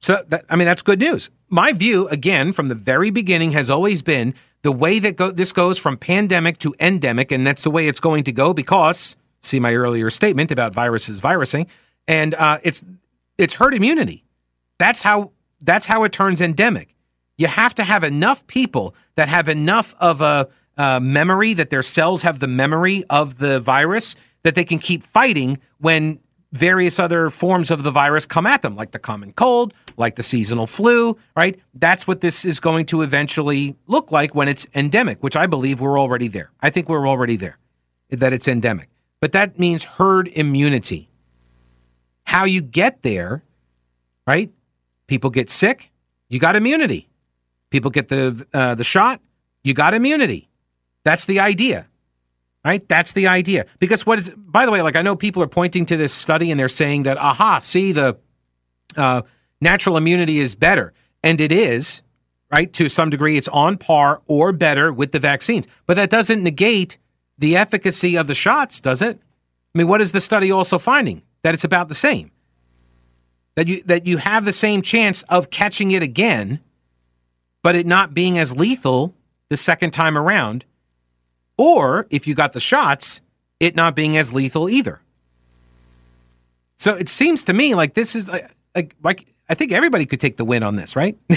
So, 0.00 0.22
that, 0.28 0.44
I 0.50 0.56
mean, 0.56 0.66
that's 0.66 0.82
good 0.82 1.00
news. 1.00 1.30
My 1.48 1.72
view, 1.72 2.06
again, 2.08 2.52
from 2.52 2.68
the 2.68 2.74
very 2.74 3.10
beginning, 3.10 3.52
has 3.52 3.70
always 3.70 4.02
been 4.02 4.34
the 4.62 4.72
way 4.72 4.98
that 4.98 5.16
go, 5.16 5.30
this 5.30 5.52
goes 5.52 5.78
from 5.78 5.96
pandemic 5.96 6.58
to 6.58 6.74
endemic, 6.78 7.32
and 7.32 7.46
that's 7.46 7.62
the 7.62 7.70
way 7.70 7.88
it's 7.88 7.98
going 7.98 8.24
to 8.24 8.32
go 8.32 8.52
because, 8.52 9.16
see 9.40 9.58
my 9.58 9.74
earlier 9.74 10.10
statement 10.10 10.52
about 10.52 10.74
viruses 10.74 11.20
virusing, 11.20 11.66
and 12.06 12.34
uh, 12.34 12.58
it's 12.62 12.82
it's 13.38 13.54
herd 13.54 13.74
immunity. 13.74 14.24
That's 14.78 15.00
how 15.00 15.32
that's 15.62 15.86
how 15.86 16.04
it 16.04 16.12
turns 16.12 16.42
endemic. 16.42 16.94
You 17.38 17.46
have 17.46 17.74
to 17.76 17.84
have 17.84 18.04
enough 18.04 18.46
people 18.46 18.94
that 19.14 19.28
have 19.28 19.48
enough 19.48 19.94
of 19.98 20.20
a 20.20 20.48
uh, 20.76 21.00
memory 21.00 21.54
that 21.54 21.70
their 21.70 21.82
cells 21.82 22.22
have 22.22 22.38
the 22.40 22.48
memory 22.48 23.02
of 23.08 23.38
the 23.38 23.60
virus 23.60 24.14
that 24.46 24.54
they 24.54 24.64
can 24.64 24.78
keep 24.78 25.02
fighting 25.02 25.58
when 25.78 26.20
various 26.52 27.00
other 27.00 27.30
forms 27.30 27.68
of 27.68 27.82
the 27.82 27.90
virus 27.90 28.26
come 28.26 28.46
at 28.46 28.62
them, 28.62 28.76
like 28.76 28.92
the 28.92 28.98
common 29.00 29.32
cold, 29.32 29.74
like 29.96 30.14
the 30.14 30.22
seasonal 30.22 30.68
flu, 30.68 31.18
right? 31.34 31.58
That's 31.74 32.06
what 32.06 32.20
this 32.20 32.44
is 32.44 32.60
going 32.60 32.86
to 32.86 33.02
eventually 33.02 33.74
look 33.88 34.12
like 34.12 34.36
when 34.36 34.46
it's 34.46 34.64
endemic, 34.72 35.20
which 35.20 35.36
I 35.36 35.48
believe 35.48 35.80
we're 35.80 35.98
already 35.98 36.28
there. 36.28 36.52
I 36.60 36.70
think 36.70 36.88
we're 36.88 37.08
already 37.08 37.34
there, 37.34 37.58
that 38.10 38.32
it's 38.32 38.46
endemic. 38.46 38.88
but 39.18 39.32
that 39.32 39.58
means 39.58 39.82
herd 39.82 40.28
immunity. 40.28 41.10
How 42.22 42.44
you 42.44 42.62
get 42.62 43.02
there, 43.02 43.42
right? 44.28 44.52
People 45.08 45.30
get 45.30 45.50
sick, 45.50 45.90
you 46.28 46.38
got 46.38 46.54
immunity. 46.54 47.08
People 47.70 47.90
get 47.90 48.06
the 48.06 48.46
uh, 48.54 48.76
the 48.76 48.84
shot, 48.84 49.20
you 49.64 49.74
got 49.74 49.92
immunity. 49.92 50.48
That's 51.02 51.24
the 51.24 51.40
idea. 51.40 51.88
Right? 52.66 52.86
That's 52.88 53.12
the 53.12 53.28
idea. 53.28 53.66
Because 53.78 54.04
what 54.04 54.18
is 54.18 54.30
by 54.30 54.66
the 54.66 54.72
way, 54.72 54.82
like 54.82 54.96
I 54.96 55.02
know 55.02 55.14
people 55.14 55.40
are 55.40 55.46
pointing 55.48 55.86
to 55.86 55.96
this 55.96 56.12
study 56.12 56.50
and 56.50 56.58
they're 56.58 56.68
saying 56.68 57.04
that 57.04 57.16
aha, 57.16 57.60
see 57.60 57.92
the 57.92 58.18
uh, 58.96 59.22
natural 59.60 59.96
immunity 59.96 60.40
is 60.40 60.56
better. 60.56 60.92
And 61.22 61.40
it 61.40 61.52
is, 61.52 62.02
right? 62.50 62.72
To 62.72 62.88
some 62.88 63.08
degree, 63.08 63.36
it's 63.36 63.46
on 63.48 63.78
par 63.78 64.20
or 64.26 64.52
better 64.52 64.92
with 64.92 65.12
the 65.12 65.20
vaccines. 65.20 65.68
But 65.86 65.94
that 65.94 66.10
doesn't 66.10 66.42
negate 66.42 66.98
the 67.38 67.56
efficacy 67.56 68.16
of 68.16 68.26
the 68.26 68.34
shots, 68.34 68.80
does 68.80 69.00
it? 69.00 69.20
I 69.74 69.78
mean, 69.78 69.86
what 69.86 70.00
is 70.00 70.10
the 70.10 70.20
study 70.20 70.50
also 70.50 70.78
finding? 70.78 71.22
That 71.44 71.54
it's 71.54 71.64
about 71.64 71.86
the 71.86 71.94
same. 71.94 72.32
That 73.54 73.68
you 73.68 73.82
that 73.84 74.06
you 74.06 74.16
have 74.16 74.44
the 74.44 74.52
same 74.52 74.82
chance 74.82 75.22
of 75.28 75.50
catching 75.50 75.92
it 75.92 76.02
again, 76.02 76.58
but 77.62 77.76
it 77.76 77.86
not 77.86 78.12
being 78.12 78.38
as 78.38 78.56
lethal 78.56 79.14
the 79.50 79.56
second 79.56 79.92
time 79.92 80.18
around, 80.18 80.64
or 81.56 82.06
if 82.10 82.26
you 82.26 82.34
got 82.34 82.52
the 82.52 82.60
shots, 82.60 83.20
it 83.60 83.74
not 83.74 83.96
being 83.96 84.16
as 84.16 84.32
lethal 84.32 84.68
either. 84.68 85.00
So 86.78 86.94
it 86.94 87.08
seems 87.08 87.44
to 87.44 87.52
me 87.52 87.74
like 87.74 87.94
this 87.94 88.14
is 88.14 88.28
like, 88.28 88.94
like, 89.02 89.26
I 89.48 89.54
think 89.54 89.72
everybody 89.72 90.06
could 90.06 90.20
take 90.20 90.36
the 90.36 90.44
win 90.44 90.62
on 90.62 90.76
this, 90.76 90.96
right? 90.96 91.16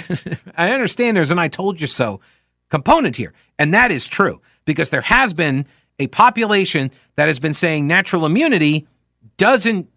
I 0.58 0.72
understand 0.72 1.16
there's 1.16 1.32
an 1.32 1.40
I 1.40 1.48
told 1.48 1.80
you 1.80 1.88
so 1.88 2.20
component 2.70 3.16
here, 3.16 3.34
and 3.58 3.74
that 3.74 3.92
is 3.92 4.08
true 4.08 4.42
because 4.66 4.90
there 4.90 5.02
has 5.02 5.34
been 5.34 5.66
a 5.98 6.08
population 6.08 6.92
that 7.16 7.28
has 7.28 7.40
been 7.40 7.54
saying 7.54 7.88
natural 7.88 8.26
immunity 8.26 8.88
doesn't 9.38 9.90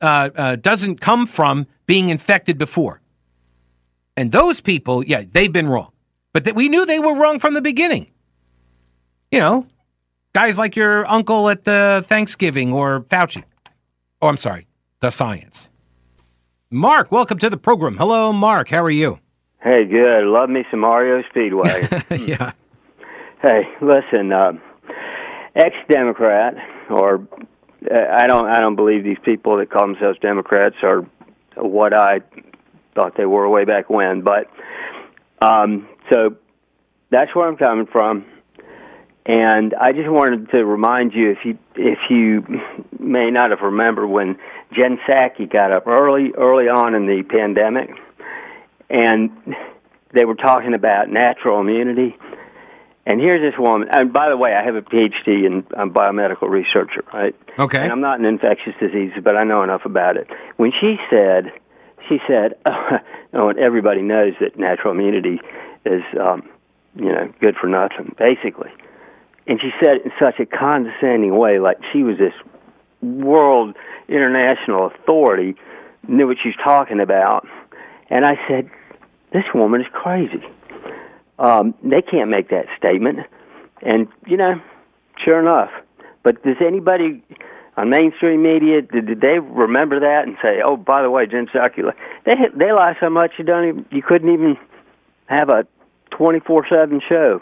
uh, 0.00 0.30
uh, 0.34 0.56
doesn't 0.56 1.00
come 1.00 1.26
from 1.26 1.66
being 1.86 2.08
infected 2.08 2.58
before, 2.58 3.00
and 4.16 4.32
those 4.32 4.60
people, 4.60 5.04
yeah, 5.04 5.22
they've 5.30 5.52
been 5.52 5.68
wrong, 5.68 5.92
but 6.32 6.44
that 6.44 6.54
we 6.54 6.68
knew 6.68 6.86
they 6.86 7.00
were 7.00 7.18
wrong 7.18 7.38
from 7.38 7.54
the 7.54 7.62
beginning. 7.62 8.10
You 9.30 9.40
know, 9.40 9.66
guys 10.34 10.56
like 10.56 10.76
your 10.76 11.04
uncle 11.10 11.48
at 11.48 11.64
the 11.64 12.04
Thanksgiving 12.06 12.72
or 12.72 13.00
Fauci, 13.00 13.42
oh, 14.22 14.28
I'm 14.28 14.36
sorry, 14.36 14.68
the 15.00 15.10
science. 15.10 15.68
Mark, 16.70 17.10
welcome 17.10 17.38
to 17.38 17.50
the 17.50 17.56
program. 17.56 17.96
Hello, 17.96 18.32
Mark. 18.32 18.68
How 18.68 18.84
are 18.84 18.90
you? 18.90 19.18
Hey, 19.60 19.84
good. 19.84 20.24
Love 20.26 20.48
me 20.48 20.64
some 20.70 20.80
Mario 20.80 21.24
Speedway. 21.30 21.88
yeah. 22.24 22.52
Hey, 23.42 23.62
listen. 23.80 24.32
Uh, 24.32 24.52
ex-Democrat, 25.56 26.54
or 26.88 27.26
uh, 27.90 27.98
I 28.12 28.28
don't, 28.28 28.46
I 28.46 28.60
don't 28.60 28.76
believe 28.76 29.02
these 29.02 29.18
people 29.24 29.56
that 29.56 29.70
call 29.70 29.88
themselves 29.88 30.20
Democrats 30.20 30.76
are 30.82 31.04
what 31.56 31.94
I 31.94 32.20
thought 32.94 33.16
they 33.16 33.26
were 33.26 33.48
way 33.48 33.64
back 33.64 33.90
when. 33.90 34.22
But 34.22 34.48
um, 35.42 35.88
so 36.12 36.36
that's 37.10 37.34
where 37.34 37.48
I'm 37.48 37.56
coming 37.56 37.86
from. 37.86 38.24
And 39.28 39.74
I 39.74 39.92
just 39.92 40.08
wanted 40.08 40.50
to 40.50 40.64
remind 40.64 41.12
you, 41.12 41.32
if 41.32 41.38
you 41.44 41.58
if 41.74 41.98
you 42.08 42.44
may 42.98 43.30
not 43.30 43.50
have 43.50 43.60
remembered 43.60 44.06
when 44.06 44.38
Jen 44.72 44.98
Psaki 44.98 45.50
got 45.52 45.72
up 45.72 45.86
early 45.86 46.32
early 46.38 46.68
on 46.68 46.94
in 46.94 47.06
the 47.06 47.24
pandemic, 47.28 47.90
and 48.88 49.30
they 50.12 50.24
were 50.24 50.36
talking 50.36 50.74
about 50.74 51.10
natural 51.10 51.60
immunity 51.60 52.16
and 53.06 53.20
here's 53.20 53.40
this 53.40 53.56
woman. 53.56 53.88
And 53.92 54.12
by 54.12 54.28
the 54.28 54.36
way, 54.36 54.52
I 54.52 54.64
have 54.64 54.74
a 54.74 54.82
PhD 54.82 55.46
in 55.46 55.64
I'm 55.76 55.90
a 55.90 55.92
biomedical 55.92 56.50
researcher, 56.50 57.04
right? 57.14 57.36
Okay. 57.56 57.80
And 57.80 57.92
I'm 57.92 58.00
not 58.00 58.18
an 58.18 58.26
infectious 58.26 58.74
diseases, 58.80 59.18
but 59.22 59.36
I 59.36 59.44
know 59.44 59.62
enough 59.62 59.82
about 59.84 60.16
it. 60.16 60.26
When 60.56 60.72
she 60.72 60.96
said, 61.08 61.52
she 62.08 62.18
said, 62.26 62.54
oh, 63.32 63.48
and 63.48 63.58
everybody 63.60 64.02
knows 64.02 64.34
that 64.40 64.58
natural 64.58 64.92
immunity 64.92 65.40
is, 65.84 66.02
um, 66.20 66.48
you 66.96 67.12
know, 67.12 67.32
good 67.40 67.54
for 67.60 67.68
nothing, 67.68 68.14
basically. 68.18 68.70
And 69.48 69.60
she 69.60 69.70
said 69.82 69.96
it 69.96 70.04
in 70.04 70.12
such 70.20 70.40
a 70.40 70.46
condescending 70.46 71.36
way, 71.36 71.58
like 71.58 71.78
she 71.92 72.02
was 72.02 72.18
this 72.18 72.34
world 73.02 73.76
international 74.08 74.86
authority, 74.86 75.54
knew 76.08 76.26
what 76.26 76.38
she 76.42 76.48
was 76.48 76.56
talking 76.64 77.00
about. 77.00 77.46
And 78.10 78.24
I 78.24 78.34
said, 78.48 78.68
this 79.32 79.44
woman 79.54 79.80
is 79.80 79.86
crazy 79.92 80.42
um, 81.38 81.74
they 81.82 82.02
can't 82.02 82.30
make 82.30 82.48
that 82.50 82.66
statement. 82.76 83.20
And, 83.82 84.08
you 84.26 84.36
know, 84.36 84.60
sure 85.22 85.40
enough. 85.40 85.70
But 86.22 86.42
does 86.42 86.56
anybody 86.64 87.22
on 87.76 87.90
mainstream 87.90 88.42
media, 88.42 88.82
did, 88.82 89.06
did 89.06 89.20
they 89.20 89.38
remember 89.38 90.00
that 90.00 90.22
and 90.26 90.36
say, 90.42 90.60
oh, 90.64 90.76
by 90.76 91.02
the 91.02 91.10
way, 91.10 91.26
Jen 91.26 91.46
Psaki, 91.46 91.92
they, 92.24 92.32
they 92.54 92.72
lie 92.72 92.96
so 93.00 93.10
much 93.10 93.32
you, 93.38 93.44
don't 93.44 93.68
even, 93.68 93.86
you 93.90 94.02
couldn't 94.02 94.32
even 94.32 94.56
have 95.26 95.50
a 95.50 95.66
24 96.10 96.66
7 96.68 97.00
show. 97.06 97.40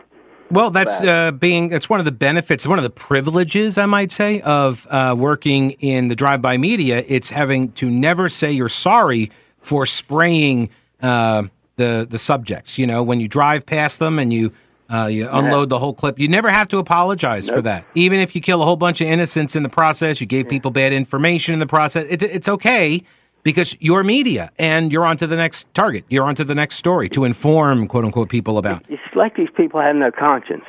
Well, 0.51 0.71
that's 0.71 1.03
uh, 1.03 1.33
being 1.33 1.69
that's 1.69 1.89
one 1.89 2.01
of 2.01 2.05
the 2.05 2.13
benefits, 2.13 2.67
one 2.67 2.79
of 2.79 2.85
the 2.85 2.91
privileges, 2.91 3.79
I 3.79 3.87
might 3.87 4.13
say, 4.13 4.41
of 4.43 4.87
uh, 4.91 5.15
working 5.19 5.73
in 5.73 6.09
the 6.09 6.15
drive-by 6.15 6.59
media. 6.59 7.03
It's 7.09 7.31
having 7.31 7.73
to 7.73 7.91
never 7.91 8.29
say 8.29 8.53
you're 8.53 8.69
sorry 8.69 9.31
for 9.59 9.87
spraying 9.87 10.71
uh, 11.03 11.45
the 11.77 12.07
the 12.09 12.19
subjects. 12.19 12.79
You 12.79 12.87
know, 12.87 13.03
when 13.03 13.21
you 13.21 13.29
drive 13.29 13.67
past 13.67 13.99
them 13.99 14.19
and 14.19 14.33
you 14.33 14.53
uh, 14.91 15.07
you 15.07 15.29
unload 15.31 15.71
the 15.71 15.79
whole 15.79 15.95
clip, 15.95 16.19
you 16.19 16.29
never 16.29 16.51
have 16.51 16.69
to 16.69 16.79
apologize 16.79 17.47
nope. 17.47 17.57
for 17.57 17.63
that. 17.63 17.87
Even 17.95 18.21
if 18.21 18.35
you 18.35 18.41
kill 18.41 18.63
a 18.63 18.65
whole 18.65 18.77
bunch 18.77 19.01
of 19.01 19.09
innocents 19.09 19.57
in 19.57 19.63
the 19.63 19.69
process, 19.69 20.21
you 20.21 20.27
gave 20.27 20.49
people 20.49 20.71
bad 20.71 20.93
information 20.93 21.55
in 21.55 21.61
the 21.61 21.67
process. 21.67 22.07
It, 22.09 22.23
it's 22.23 22.49
okay 22.49 23.03
because 23.45 23.77
you're 23.81 24.03
media 24.03 24.51
and 24.59 24.91
you're 24.91 25.07
on 25.07 25.17
to 25.19 25.29
the 25.29 25.37
next 25.37 25.73
target. 25.75 26.05
You're 26.09 26.25
on 26.25 26.35
to 26.35 26.45
the 26.45 26.55
next 26.55 26.77
story 26.77 27.09
to 27.11 27.25
inform 27.25 27.87
quote 27.87 28.05
unquote 28.05 28.29
people 28.29 28.59
about. 28.59 28.85
It's 28.89 29.03
like 29.15 29.37
these 29.37 29.51
people 29.57 29.81
have 29.81 29.95
no 29.95 30.11
conscience. 30.11 30.65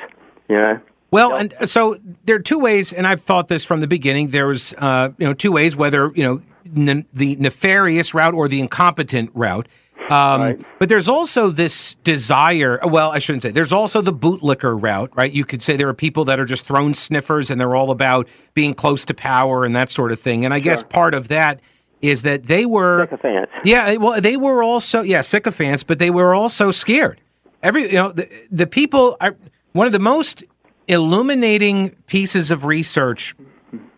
You 0.48 0.56
know. 0.56 0.80
Well, 1.10 1.34
and 1.34 1.54
so 1.64 1.96
there 2.24 2.36
are 2.36 2.40
two 2.40 2.58
ways, 2.58 2.92
and 2.92 3.06
I've 3.06 3.22
thought 3.22 3.48
this 3.48 3.64
from 3.64 3.80
the 3.80 3.86
beginning. 3.86 4.28
There 4.28 4.46
was, 4.48 4.74
uh, 4.74 5.10
you 5.18 5.26
know, 5.26 5.34
two 5.34 5.50
ways: 5.50 5.74
whether 5.74 6.12
you 6.14 6.22
know 6.22 6.42
n- 6.76 7.06
the 7.12 7.36
nefarious 7.36 8.14
route 8.14 8.34
or 8.34 8.48
the 8.48 8.60
incompetent 8.60 9.30
route. 9.34 9.66
Um, 10.10 10.40
right. 10.40 10.62
But 10.78 10.88
there's 10.88 11.08
also 11.08 11.50
this 11.50 11.94
desire. 12.04 12.78
Well, 12.84 13.10
I 13.10 13.18
shouldn't 13.18 13.42
say. 13.42 13.50
There's 13.50 13.72
also 13.72 14.00
the 14.00 14.12
bootlicker 14.12 14.80
route, 14.80 15.10
right? 15.16 15.32
You 15.32 15.44
could 15.44 15.62
say 15.62 15.76
there 15.76 15.88
are 15.88 15.94
people 15.94 16.24
that 16.26 16.38
are 16.38 16.44
just 16.44 16.64
throne 16.64 16.94
sniffers, 16.94 17.50
and 17.50 17.60
they're 17.60 17.74
all 17.74 17.90
about 17.90 18.28
being 18.54 18.74
close 18.74 19.04
to 19.06 19.14
power 19.14 19.64
and 19.64 19.74
that 19.74 19.88
sort 19.88 20.12
of 20.12 20.20
thing. 20.20 20.44
And 20.44 20.52
I 20.52 20.58
sure. 20.58 20.64
guess 20.64 20.82
part 20.82 21.14
of 21.14 21.28
that 21.28 21.60
is 22.00 22.22
that 22.22 22.44
they 22.44 22.66
were 22.66 23.04
sycophants. 23.04 23.52
Yeah, 23.64 23.96
well, 23.96 24.20
they 24.20 24.36
were 24.36 24.62
also 24.62 25.02
yeah 25.02 25.20
sycophants, 25.20 25.82
but 25.84 25.98
they 25.98 26.10
were 26.10 26.34
also 26.34 26.70
scared. 26.70 27.20
Every 27.62 27.84
you 27.84 27.94
know 27.94 28.12
the 28.12 28.28
the 28.50 28.66
people 28.66 29.16
are 29.20 29.36
one 29.72 29.86
of 29.86 29.92
the 29.92 29.98
most 29.98 30.44
illuminating 30.88 31.90
pieces 32.06 32.50
of 32.50 32.64
research 32.64 33.34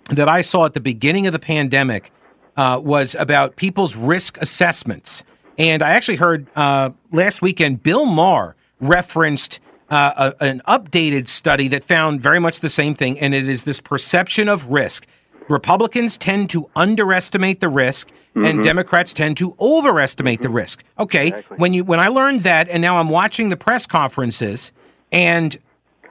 that 0.09 0.29
I 0.29 0.41
saw 0.41 0.65
at 0.65 0.75
the 0.75 0.81
beginning 0.81 1.27
of 1.27 1.33
the 1.33 1.39
pandemic 1.39 2.11
uh, 2.57 2.81
was 2.83 3.15
about 3.15 3.57
people's 3.57 3.95
risk 3.95 4.39
assessments. 4.39 5.23
And 5.59 5.83
I 5.83 5.91
actually 5.91 6.17
heard 6.17 6.47
uh, 6.57 6.91
last 7.13 7.43
weekend 7.43 7.83
Bill 7.83 8.07
Maher 8.07 8.57
referenced 8.81 9.61
uh, 9.91 10.33
a, 10.41 10.45
an 10.45 10.63
updated 10.69 11.29
study 11.29 11.69
that 11.69 11.85
found 11.85 12.21
very 12.21 12.39
much 12.39 12.61
the 12.61 12.69
same 12.69 12.95
thing, 12.95 13.19
and 13.19 13.35
it 13.35 13.49
is 13.49 13.65
this 13.65 13.81
perception 13.81 14.49
of 14.49 14.69
risk. 14.69 15.07
Republicans 15.49 16.17
tend 16.17 16.51
to 16.51 16.71
underestimate 16.77 17.61
the 17.61 17.69
risk, 17.69 18.09
mm-hmm. 18.09 18.45
and 18.45 18.63
Democrats 18.63 19.13
tend 19.13 19.37
to 19.39 19.55
overestimate 19.61 20.39
mm-hmm. 20.39 20.43
the 20.45 20.51
risk. 20.51 20.85
Okay, 20.99 21.29
exactly. 21.29 21.57
when 21.57 21.73
you 21.75 21.85
when 21.85 22.01
I 22.01 22.09
learned 22.09 22.41
that, 22.41 22.69
and 22.69 22.81
now 22.81 22.99
I'm 22.99 23.09
watching 23.09 23.49
the 23.49 23.57
press 23.57 23.87
conferences, 23.87 24.73
and 25.13 25.57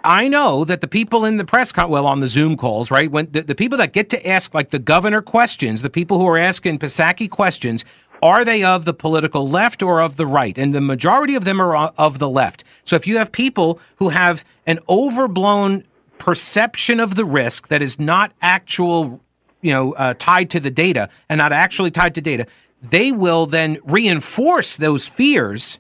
I 0.04 0.28
know 0.28 0.64
that 0.64 0.82
the 0.82 0.88
people 0.88 1.26
in 1.26 1.38
the 1.38 1.46
press 1.46 1.72
con- 1.72 1.90
well 1.90 2.06
on 2.06 2.20
the 2.20 2.28
Zoom 2.28 2.56
calls, 2.56 2.90
right? 2.92 3.12
When 3.12 3.30
the, 3.32 3.42
the 3.42 3.56
people 3.56 3.78
that 3.80 3.94
get 3.94 4.10
to 4.12 4.28
ask 4.28 4.54
like 4.54 4.70
the 4.70 4.80
governor 4.80 5.22
questions, 5.22 5.82
the 5.82 5.90
people 5.90 6.18
who 6.18 6.28
are 6.28 6.38
asking 6.38 6.80
Psaki 6.80 7.30
questions 7.30 7.84
are 8.22 8.44
they 8.44 8.64
of 8.64 8.86
the 8.86 8.94
political 8.94 9.48
left 9.48 9.84
or 9.84 10.02
of 10.02 10.18
the 10.18 10.26
right? 10.26 10.58
And 10.58 10.74
the 10.74 10.82
majority 10.82 11.36
of 11.36 11.46
them 11.46 11.62
are 11.62 11.76
of 11.98 12.20
the 12.20 12.30
left. 12.30 12.64
So 12.84 12.96
if 12.96 13.06
you 13.06 13.18
have 13.18 13.32
people 13.32 13.80
who 13.98 14.10
have 14.10 14.44
an 14.66 14.80
overblown 14.90 15.84
perception 16.18 17.00
of 17.00 17.16
the 17.16 17.26
risk 17.26 17.68
that 17.68 17.82
is 17.82 18.00
not 18.00 18.32
actual, 18.42 19.22
you 19.68 19.74
know, 19.74 19.92
uh, 19.94 20.14
tied 20.18 20.50
to 20.52 20.62
the 20.62 20.72
data 20.72 21.10
and 21.28 21.38
not 21.38 21.52
actually 21.52 21.92
tied 21.92 22.16
to 22.16 22.22
data, 22.22 22.48
they 22.82 23.12
will 23.12 23.46
then 23.46 23.78
reinforce 23.84 24.78
those 24.78 25.06
fears 25.06 25.78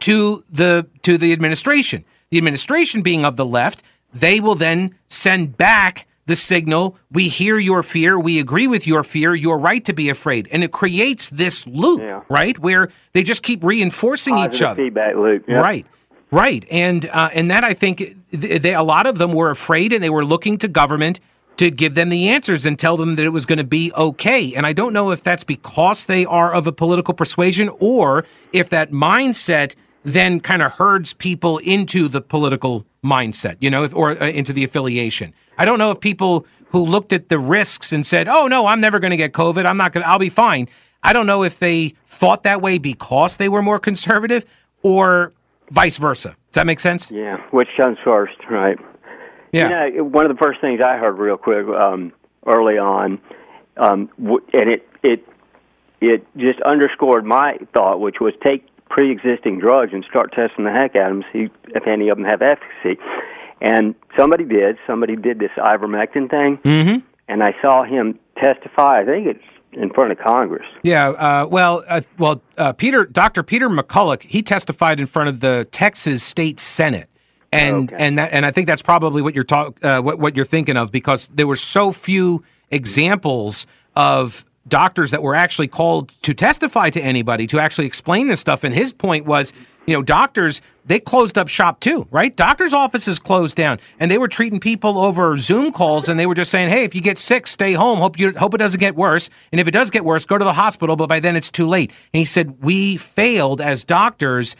to 0.00 0.44
the 0.50 0.88
to 1.02 1.16
the 1.16 1.32
administration. 1.32 2.04
The 2.30 2.38
administration 2.38 3.00
being 3.02 3.24
of 3.24 3.36
the 3.36 3.46
left, 3.46 3.84
they 4.12 4.40
will 4.40 4.56
then 4.56 4.96
send 5.06 5.56
back 5.56 6.08
the 6.26 6.34
signal, 6.36 6.98
we 7.10 7.28
hear 7.28 7.58
your 7.58 7.82
fear, 7.82 8.18
we 8.20 8.38
agree 8.38 8.66
with 8.66 8.86
your 8.86 9.02
fear, 9.02 9.34
you're 9.34 9.56
right 9.56 9.82
to 9.84 9.94
be 9.94 10.10
afraid. 10.10 10.46
And 10.52 10.62
it 10.62 10.72
creates 10.72 11.30
this 11.30 11.66
loop, 11.66 12.02
yeah. 12.02 12.22
right? 12.28 12.58
Where 12.58 12.90
they 13.14 13.22
just 13.22 13.42
keep 13.42 13.64
reinforcing 13.64 14.34
Positive 14.34 14.54
each 14.54 14.62
other. 14.62 14.82
Feedback 14.82 15.14
loop. 15.14 15.48
Yep. 15.48 15.62
Right. 15.62 15.86
Right. 16.30 16.66
And 16.70 17.06
uh, 17.06 17.30
and 17.32 17.50
that 17.50 17.64
I 17.64 17.72
think 17.72 18.16
they, 18.30 18.74
a 18.74 18.82
lot 18.82 19.06
of 19.06 19.16
them 19.16 19.32
were 19.32 19.50
afraid 19.50 19.94
and 19.94 20.02
they 20.02 20.10
were 20.10 20.24
looking 20.24 20.58
to 20.58 20.68
government 20.68 21.20
to 21.58 21.70
give 21.70 21.94
them 21.94 22.08
the 22.08 22.28
answers 22.28 22.64
and 22.64 22.78
tell 22.78 22.96
them 22.96 23.16
that 23.16 23.24
it 23.24 23.30
was 23.30 23.44
going 23.44 23.58
to 23.58 23.64
be 23.64 23.92
okay. 23.96 24.54
And 24.54 24.64
I 24.64 24.72
don't 24.72 24.92
know 24.92 25.10
if 25.10 25.22
that's 25.22 25.44
because 25.44 26.06
they 26.06 26.24
are 26.24 26.52
of 26.52 26.66
a 26.66 26.72
political 26.72 27.14
persuasion 27.14 27.68
or 27.80 28.24
if 28.52 28.70
that 28.70 28.90
mindset 28.90 29.74
then 30.04 30.40
kind 30.40 30.62
of 30.62 30.72
herds 30.72 31.12
people 31.12 31.58
into 31.58 32.08
the 32.08 32.20
political 32.20 32.86
mindset, 33.04 33.56
you 33.60 33.70
know, 33.70 33.86
or 33.88 34.10
uh, 34.22 34.28
into 34.28 34.52
the 34.52 34.64
affiliation. 34.64 35.34
I 35.58 35.64
don't 35.64 35.78
know 35.78 35.90
if 35.90 36.00
people 36.00 36.46
who 36.68 36.84
looked 36.84 37.12
at 37.12 37.28
the 37.28 37.38
risks 37.38 37.92
and 37.92 38.06
said, 38.06 38.28
"Oh 38.28 38.46
no, 38.46 38.66
I'm 38.66 38.80
never 38.80 39.00
going 39.00 39.10
to 39.10 39.16
get 39.16 39.32
COVID. 39.32 39.66
I'm 39.66 39.76
not 39.76 39.92
going 39.92 40.04
to 40.04 40.08
I'll 40.08 40.18
be 40.18 40.30
fine." 40.30 40.68
I 41.02 41.12
don't 41.12 41.26
know 41.26 41.42
if 41.42 41.58
they 41.58 41.94
thought 42.06 42.44
that 42.44 42.62
way 42.62 42.78
because 42.78 43.36
they 43.36 43.48
were 43.48 43.62
more 43.62 43.78
conservative 43.78 44.44
or 44.82 45.32
vice 45.70 45.98
versa. 45.98 46.30
Does 46.50 46.54
that 46.54 46.66
make 46.66 46.80
sense? 46.80 47.10
Yeah, 47.10 47.36
which 47.50 47.68
comes 47.76 47.98
first, 48.04 48.36
right? 48.50 48.78
Yeah. 49.52 49.86
You 49.86 49.98
know, 49.98 50.04
one 50.04 50.26
of 50.26 50.36
the 50.36 50.42
first 50.42 50.60
things 50.60 50.80
I 50.84 50.96
heard 50.96 51.18
real 51.18 51.36
quick 51.36 51.66
um, 51.68 52.12
early 52.46 52.78
on, 52.78 53.20
um, 53.76 54.10
w- 54.18 54.44
and 54.52 54.70
it 54.70 54.88
it 55.02 55.26
it 56.00 56.26
just 56.36 56.60
underscored 56.62 57.24
my 57.24 57.58
thought, 57.74 58.00
which 58.00 58.16
was 58.20 58.34
take 58.42 58.66
pre-existing 58.88 59.58
drugs 59.58 59.92
and 59.92 60.04
start 60.08 60.32
testing 60.32 60.64
the 60.64 60.72
heck 60.72 60.96
out 60.96 61.10
of 61.10 61.18
them, 61.18 61.24
see 61.32 61.48
if 61.68 61.86
any 61.86 62.08
of 62.08 62.16
them 62.16 62.24
have 62.24 62.40
efficacy. 62.42 63.00
And 63.60 63.94
somebody 64.16 64.44
did. 64.44 64.78
Somebody 64.86 65.16
did 65.16 65.38
this 65.38 65.50
ivermectin 65.58 66.30
thing, 66.30 66.58
mm-hmm. 66.58 67.06
and 67.28 67.42
I 67.42 67.54
saw 67.60 67.84
him 67.84 68.18
testify. 68.40 69.00
I 69.00 69.04
think 69.04 69.26
it's 69.26 69.44
in 69.72 69.92
front 69.92 70.12
of 70.12 70.18
Congress. 70.18 70.66
Yeah, 70.82 71.08
uh, 71.10 71.46
well, 71.50 71.84
uh, 71.88 72.02
well, 72.18 72.42
uh, 72.56 72.72
Peter, 72.72 73.04
Dr. 73.04 73.42
Peter 73.42 73.68
McCullough, 73.68 74.22
he 74.22 74.42
testified 74.42 75.00
in 75.00 75.06
front 75.06 75.28
of 75.28 75.40
the 75.40 75.66
Texas 75.70 76.22
State 76.22 76.60
Senate, 76.60 77.08
and 77.52 77.92
Okay. 77.92 77.96
and 77.98 78.18
that, 78.18 78.32
and 78.32 78.44
I 78.46 78.50
think 78.50 78.66
that's 78.66 78.82
probably 78.82 79.22
what 79.22 79.34
you're 79.34 79.44
talk, 79.44 79.82
uh, 79.84 80.00
what 80.00 80.18
what 80.18 80.36
you're 80.36 80.44
thinking 80.44 80.76
of 80.76 80.90
because 80.92 81.28
there 81.28 81.46
were 81.46 81.56
so 81.56 81.92
few 81.92 82.42
examples 82.70 83.66
of 83.96 84.44
doctors 84.68 85.10
that 85.12 85.22
were 85.22 85.34
actually 85.34 85.68
called 85.68 86.12
to 86.22 86.34
testify 86.34 86.90
to 86.90 87.00
anybody 87.00 87.46
to 87.46 87.58
actually 87.58 87.86
explain 87.86 88.28
this 88.28 88.38
stuff. 88.38 88.64
And 88.64 88.74
his 88.74 88.92
point 88.92 89.24
was, 89.24 89.54
you 89.86 89.94
know, 89.94 90.02
doctors 90.02 90.60
they 90.84 90.98
closed 91.00 91.36
up 91.36 91.48
shop 91.48 91.80
too, 91.80 92.06
right? 92.10 92.34
Doctors' 92.34 92.72
offices 92.72 93.18
closed 93.18 93.56
down, 93.56 93.78
and 94.00 94.10
they 94.10 94.16
were 94.16 94.28
treating 94.28 94.58
people 94.58 94.96
over 94.98 95.36
Zoom 95.36 95.70
calls, 95.70 96.08
and 96.08 96.18
they 96.18 96.24
were 96.26 96.34
just 96.34 96.50
saying, 96.50 96.70
"Hey, 96.70 96.84
if 96.84 96.94
you 96.94 97.02
get 97.02 97.18
sick, 97.18 97.46
stay 97.46 97.74
home. 97.74 97.98
Hope 97.98 98.18
you 98.18 98.32
hope 98.32 98.54
it 98.54 98.58
doesn't 98.58 98.80
get 98.80 98.94
worse, 98.96 99.28
and 99.52 99.60
if 99.60 99.68
it 99.68 99.72
does 99.72 99.90
get 99.90 100.04
worse, 100.04 100.24
go 100.24 100.38
to 100.38 100.44
the 100.44 100.54
hospital. 100.54 100.96
But 100.96 101.08
by 101.08 101.20
then, 101.20 101.36
it's 101.36 101.50
too 101.50 101.66
late." 101.66 101.90
And 102.14 102.18
he 102.18 102.24
said, 102.24 102.62
"We 102.62 102.96
failed 102.96 103.60
as 103.60 103.84
doctors 103.84 104.56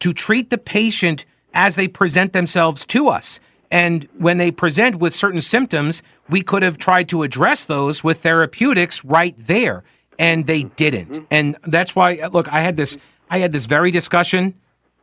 to 0.00 0.12
treat 0.12 0.50
the 0.50 0.58
patient 0.58 1.24
as 1.54 1.74
they 1.76 1.88
present 1.88 2.32
themselves 2.32 2.84
to 2.86 3.08
us." 3.08 3.40
And 3.70 4.06
when 4.18 4.36
they 4.36 4.50
present 4.50 4.96
with 4.96 5.14
certain 5.14 5.40
symptoms, 5.40 6.02
we 6.28 6.42
could 6.42 6.62
have 6.62 6.76
tried 6.76 7.08
to 7.08 7.22
address 7.22 7.64
those 7.64 8.04
with 8.04 8.22
therapeutics 8.22 9.02
right 9.02 9.34
there, 9.38 9.82
and 10.18 10.46
they 10.46 10.60
mm-hmm. 10.60 10.74
didn't. 10.76 11.12
Mm-hmm. 11.12 11.24
And 11.30 11.56
that's 11.66 11.96
why, 11.96 12.16
uh, 12.18 12.28
look, 12.28 12.52
I 12.52 12.60
had 12.60 12.76
this, 12.76 12.98
I 13.30 13.38
had 13.38 13.52
this 13.52 13.64
very 13.64 13.90
discussion 13.90 14.54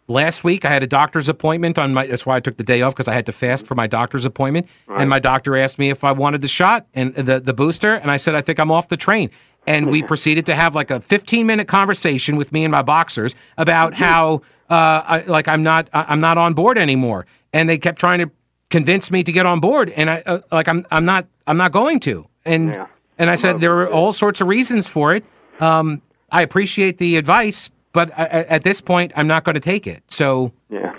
last 0.09 0.43
week. 0.43 0.65
I 0.65 0.69
had 0.69 0.83
a 0.83 0.87
doctor's 0.87 1.29
appointment 1.29 1.79
on 1.79 1.93
my. 1.93 2.07
That's 2.07 2.25
why 2.25 2.35
I 2.35 2.39
took 2.41 2.57
the 2.57 2.63
day 2.63 2.81
off 2.81 2.93
because 2.93 3.07
I 3.07 3.13
had 3.13 3.25
to 3.27 3.31
fast 3.31 3.65
for 3.65 3.75
my 3.75 3.87
doctor's 3.87 4.25
appointment. 4.25 4.67
And 4.87 5.09
my 5.09 5.19
doctor 5.19 5.55
asked 5.55 5.79
me 5.79 5.89
if 5.89 6.03
I 6.03 6.11
wanted 6.11 6.41
the 6.41 6.47
shot 6.47 6.85
and 6.93 7.15
the 7.15 7.39
the 7.39 7.53
booster, 7.53 7.93
and 7.95 8.11
I 8.11 8.17
said 8.17 8.35
I 8.35 8.41
think 8.41 8.59
I'm 8.59 8.71
off 8.71 8.89
the 8.89 8.97
train. 8.97 9.29
And 9.65 9.89
we 9.89 10.03
proceeded 10.11 10.45
to 10.47 10.55
have 10.55 10.75
like 10.75 10.91
a 10.91 10.99
15 10.99 11.45
minute 11.45 11.67
conversation 11.67 12.35
with 12.35 12.51
me 12.51 12.65
and 12.65 12.71
my 12.71 12.81
boxers 12.81 13.35
about 13.57 13.93
mm-hmm. 13.93 14.03
how, 14.03 14.35
uh, 14.35 14.39
I, 14.75 15.23
like 15.27 15.47
I'm 15.47 15.63
not, 15.63 15.89
I- 15.93 16.05
I'm 16.09 16.19
not 16.21 16.37
on 16.37 16.53
board 16.53 16.77
anymore. 16.77 17.25
And 17.53 17.67
they 17.67 17.77
kept 17.77 17.99
trying 17.99 18.19
to 18.19 18.29
convince 18.69 19.09
me 19.09 19.23
to 19.23 19.31
get 19.31 19.45
on 19.47 19.59
board, 19.59 19.89
and 19.89 20.09
I, 20.09 20.21
uh, 20.27 20.41
like 20.51 20.67
I'm, 20.67 20.85
I'm 20.91 21.03
not, 21.05 21.25
I'm 21.47 21.57
not 21.57 21.71
going 21.71 21.99
to. 22.01 22.27
And 22.45 22.69
Yeah. 22.69 22.85
and 23.17 23.29
I 23.29 23.35
said 23.35 23.59
there 23.59 23.73
were 23.75 23.89
all 23.89 24.13
sorts 24.13 24.41
of 24.41 24.47
reasons 24.47 24.87
for 24.87 25.15
it. 25.15 25.23
Um, 25.59 26.01
I 26.31 26.43
appreciate 26.43 26.99
the 26.99 27.17
advice, 27.17 27.71
but 27.93 28.11
I, 28.17 28.23
I- 28.25 28.27
at 28.55 28.63
this 28.63 28.79
point, 28.81 29.11
I'm 29.15 29.25
not 29.27 29.43
going 29.43 29.55
to 29.55 29.59
take 29.59 29.87
it. 29.87 30.03
So 30.07 30.51
Yeah. 30.69 30.93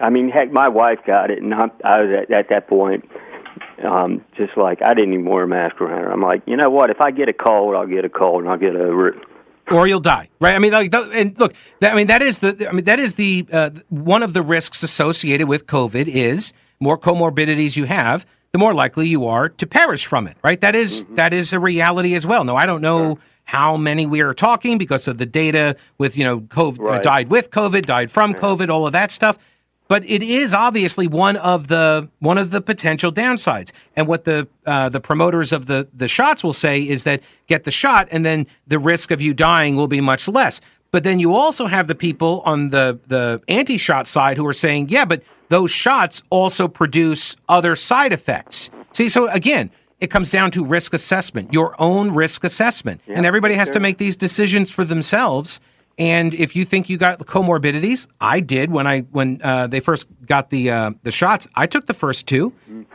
I 0.00 0.10
mean, 0.10 0.28
heck, 0.28 0.52
my 0.52 0.68
wife 0.68 1.00
got 1.04 1.32
it, 1.32 1.42
and 1.42 1.52
I, 1.52 1.68
I 1.84 2.00
was 2.00 2.10
at, 2.22 2.32
at 2.32 2.48
that 2.50 2.68
point, 2.68 3.04
um, 3.84 4.24
just 4.36 4.56
like 4.56 4.78
I 4.80 4.94
didn't 4.94 5.14
even 5.14 5.24
wear 5.26 5.42
a 5.42 5.48
mask 5.48 5.80
around 5.80 6.02
her. 6.04 6.12
I'm 6.12 6.22
like, 6.22 6.42
you 6.46 6.56
know 6.56 6.70
what? 6.70 6.90
If 6.90 7.00
I 7.00 7.10
get 7.10 7.28
a 7.28 7.32
cold, 7.32 7.74
I'll 7.74 7.86
get 7.88 8.04
a 8.04 8.08
cold, 8.08 8.42
and 8.42 8.50
I'll 8.50 8.56
get 8.58 8.76
over 8.76 9.08
it. 9.08 9.16
Or 9.70 9.86
you'll 9.86 10.00
die, 10.00 10.28
right? 10.40 10.54
I 10.54 10.58
mean, 10.58 10.72
like, 10.72 10.92
and 10.94 11.38
look, 11.38 11.54
that, 11.80 11.92
I 11.92 11.94
mean, 11.94 12.06
that 12.08 12.22
is 12.22 12.38
the, 12.40 12.66
I 12.68 12.72
mean, 12.72 12.84
that 12.84 12.98
is 12.98 13.14
the 13.14 13.46
uh, 13.52 13.70
one 13.88 14.22
of 14.22 14.32
the 14.32 14.42
risks 14.42 14.82
associated 14.82 15.48
with 15.48 15.66
COVID 15.66 16.06
is 16.08 16.52
more 16.80 16.98
comorbidities 16.98 17.76
you 17.76 17.84
have, 17.84 18.26
the 18.52 18.58
more 18.58 18.72
likely 18.72 19.08
you 19.08 19.26
are 19.26 19.48
to 19.48 19.66
perish 19.66 20.06
from 20.06 20.26
it, 20.26 20.36
right? 20.42 20.60
That 20.60 20.74
is- 20.74 21.04
that 21.16 21.32
is 21.34 21.52
a 21.52 21.60
reality 21.60 22.14
as 22.14 22.26
well. 22.26 22.44
No, 22.44 22.56
I 22.56 22.66
don't 22.66 22.80
know 22.80 23.18
how 23.44 23.76
many 23.78 24.04
we 24.06 24.20
are 24.20 24.34
talking 24.34 24.76
because 24.78 25.08
of 25.08 25.16
the 25.18 25.24
data 25.26 25.74
with 25.96 26.16
you 26.16 26.24
know, 26.24 26.40
COVID, 26.40 26.78
uh, 26.96 26.98
died 27.00 27.30
with 27.30 27.50
COVID, 27.50 27.86
died 27.86 28.10
from 28.10 28.34
COVID, 28.34 28.68
all 28.68 28.86
of 28.86 28.92
that 28.92 29.10
stuff. 29.10 29.38
But 29.88 30.04
it 30.04 30.22
is 30.22 30.52
obviously 30.52 31.06
one 31.06 31.36
of 31.36 31.68
the 31.68 32.08
one 32.18 32.36
of 32.36 32.50
the 32.50 32.60
potential 32.60 33.10
downsides. 33.10 33.72
And 33.96 34.06
what 34.06 34.24
the 34.24 34.46
uh, 34.66 34.90
the 34.90 35.00
promoters 35.00 35.52
of 35.52 35.66
the 35.66 35.88
the 35.94 36.08
shots 36.08 36.44
will 36.44 36.52
say 36.52 36.82
is 36.82 37.04
that 37.04 37.22
get 37.46 37.64
the 37.64 37.70
shot, 37.70 38.06
and 38.10 38.24
then 38.24 38.46
the 38.66 38.78
risk 38.78 39.10
of 39.10 39.20
you 39.20 39.32
dying 39.32 39.76
will 39.76 39.88
be 39.88 40.02
much 40.02 40.28
less. 40.28 40.60
But 40.90 41.04
then 41.04 41.18
you 41.20 41.34
also 41.34 41.66
have 41.66 41.86
the 41.86 41.94
people 41.94 42.42
on 42.44 42.70
the 42.70 42.98
the 43.06 43.40
anti-shot 43.48 44.06
side 44.06 44.36
who 44.36 44.46
are 44.46 44.52
saying, 44.54 44.90
yeah, 44.90 45.06
but 45.06 45.22
those 45.48 45.70
shots 45.70 46.22
also 46.28 46.68
produce 46.68 47.36
other 47.48 47.74
side 47.74 48.12
effects. 48.12 48.70
See, 48.92 49.08
so 49.08 49.28
again, 49.30 49.70
it 50.00 50.10
comes 50.10 50.30
down 50.30 50.50
to 50.52 50.64
risk 50.64 50.92
assessment, 50.92 51.52
your 51.52 51.74
own 51.78 52.10
risk 52.12 52.44
assessment, 52.44 53.00
and 53.06 53.24
everybody 53.24 53.54
has 53.54 53.70
to 53.70 53.80
make 53.80 53.96
these 53.98 54.16
decisions 54.16 54.70
for 54.70 54.84
themselves. 54.84 55.60
And 55.98 56.32
if 56.32 56.54
you 56.54 56.64
think 56.64 56.88
you 56.88 56.96
got 56.96 57.18
comorbidities, 57.18 58.06
I 58.20 58.38
did 58.38 58.70
when 58.70 58.86
I 58.86 59.00
when 59.00 59.40
uh, 59.42 59.66
they 59.66 59.80
first 59.80 60.06
got 60.24 60.48
the 60.50 60.70
uh, 60.70 60.90
the 61.02 61.10
shots. 61.10 61.48
I 61.56 61.66
took 61.66 61.86
the 61.86 61.94
first 61.94 62.28
two, 62.28 62.52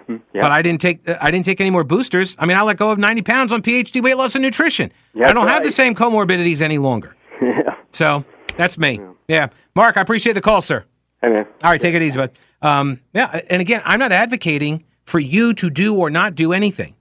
but 0.08 0.52
I 0.52 0.62
didn't 0.62 0.80
take 0.80 1.08
I 1.22 1.30
didn't 1.30 1.44
take 1.44 1.60
any 1.60 1.70
more 1.70 1.84
boosters. 1.84 2.38
I 2.40 2.46
mean, 2.46 2.56
I 2.56 2.62
let 2.62 2.78
go 2.78 2.92
of 2.92 2.98
ninety 2.98 3.22
pounds 3.22 3.52
on 3.52 3.62
PhD 3.62 4.02
weight 4.02 4.16
loss 4.16 4.36
and 4.36 4.42
nutrition. 4.42 4.94
Yeah, 5.14 5.30
I 5.30 5.34
don't 5.34 5.48
have 5.48 5.64
the 5.64 5.72
same 5.72 5.96
comorbidities 5.96 6.62
any 6.62 6.78
longer. 6.78 7.14
yeah. 7.42 7.76
So 7.92 8.24
that's 8.56 8.78
me. 8.78 9.02
Yeah, 9.28 9.48
Mark, 9.76 9.98
I 9.98 10.02
appreciate 10.02 10.34
the 10.34 10.42
call, 10.42 10.62
sir. 10.62 10.86
Hey, 11.22 11.30
man. 11.30 11.46
All 11.62 11.72
right, 11.72 11.82
take 11.82 11.96
it 11.96 12.02
easy, 12.02 12.18
bud. 12.18 12.32
Um, 12.62 13.02
yeah, 13.14 13.42
and 13.50 13.62
again, 13.62 13.82
I'm 13.84 14.00
not 14.00 14.14
advocating 14.14 14.86
for 15.04 15.20
you 15.20 15.54
to 15.56 15.70
do 15.70 15.96
or 15.96 16.10
not 16.10 16.36
do 16.36 16.54
anything. 16.54 16.96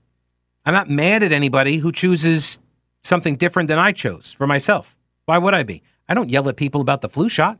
I'm 0.65 0.73
not 0.73 0.89
mad 0.89 1.23
at 1.23 1.31
anybody 1.31 1.77
who 1.77 1.91
chooses 1.93 2.59
something 3.03 3.37
different 3.37 3.67
than 3.67 3.79
I 3.79 3.93
chose 3.93 4.33
for 4.33 4.47
myself. 4.47 4.97
Why 5.25 5.37
would 5.37 5.53
I 5.53 5.63
be? 5.63 5.81
I 6.07 6.13
don't 6.13 6.29
yell 6.29 6.47
at 6.49 6.57
people 6.57 6.81
about 6.81 7.01
the 7.01 7.09
flu 7.09 7.29
shot. 7.29 7.59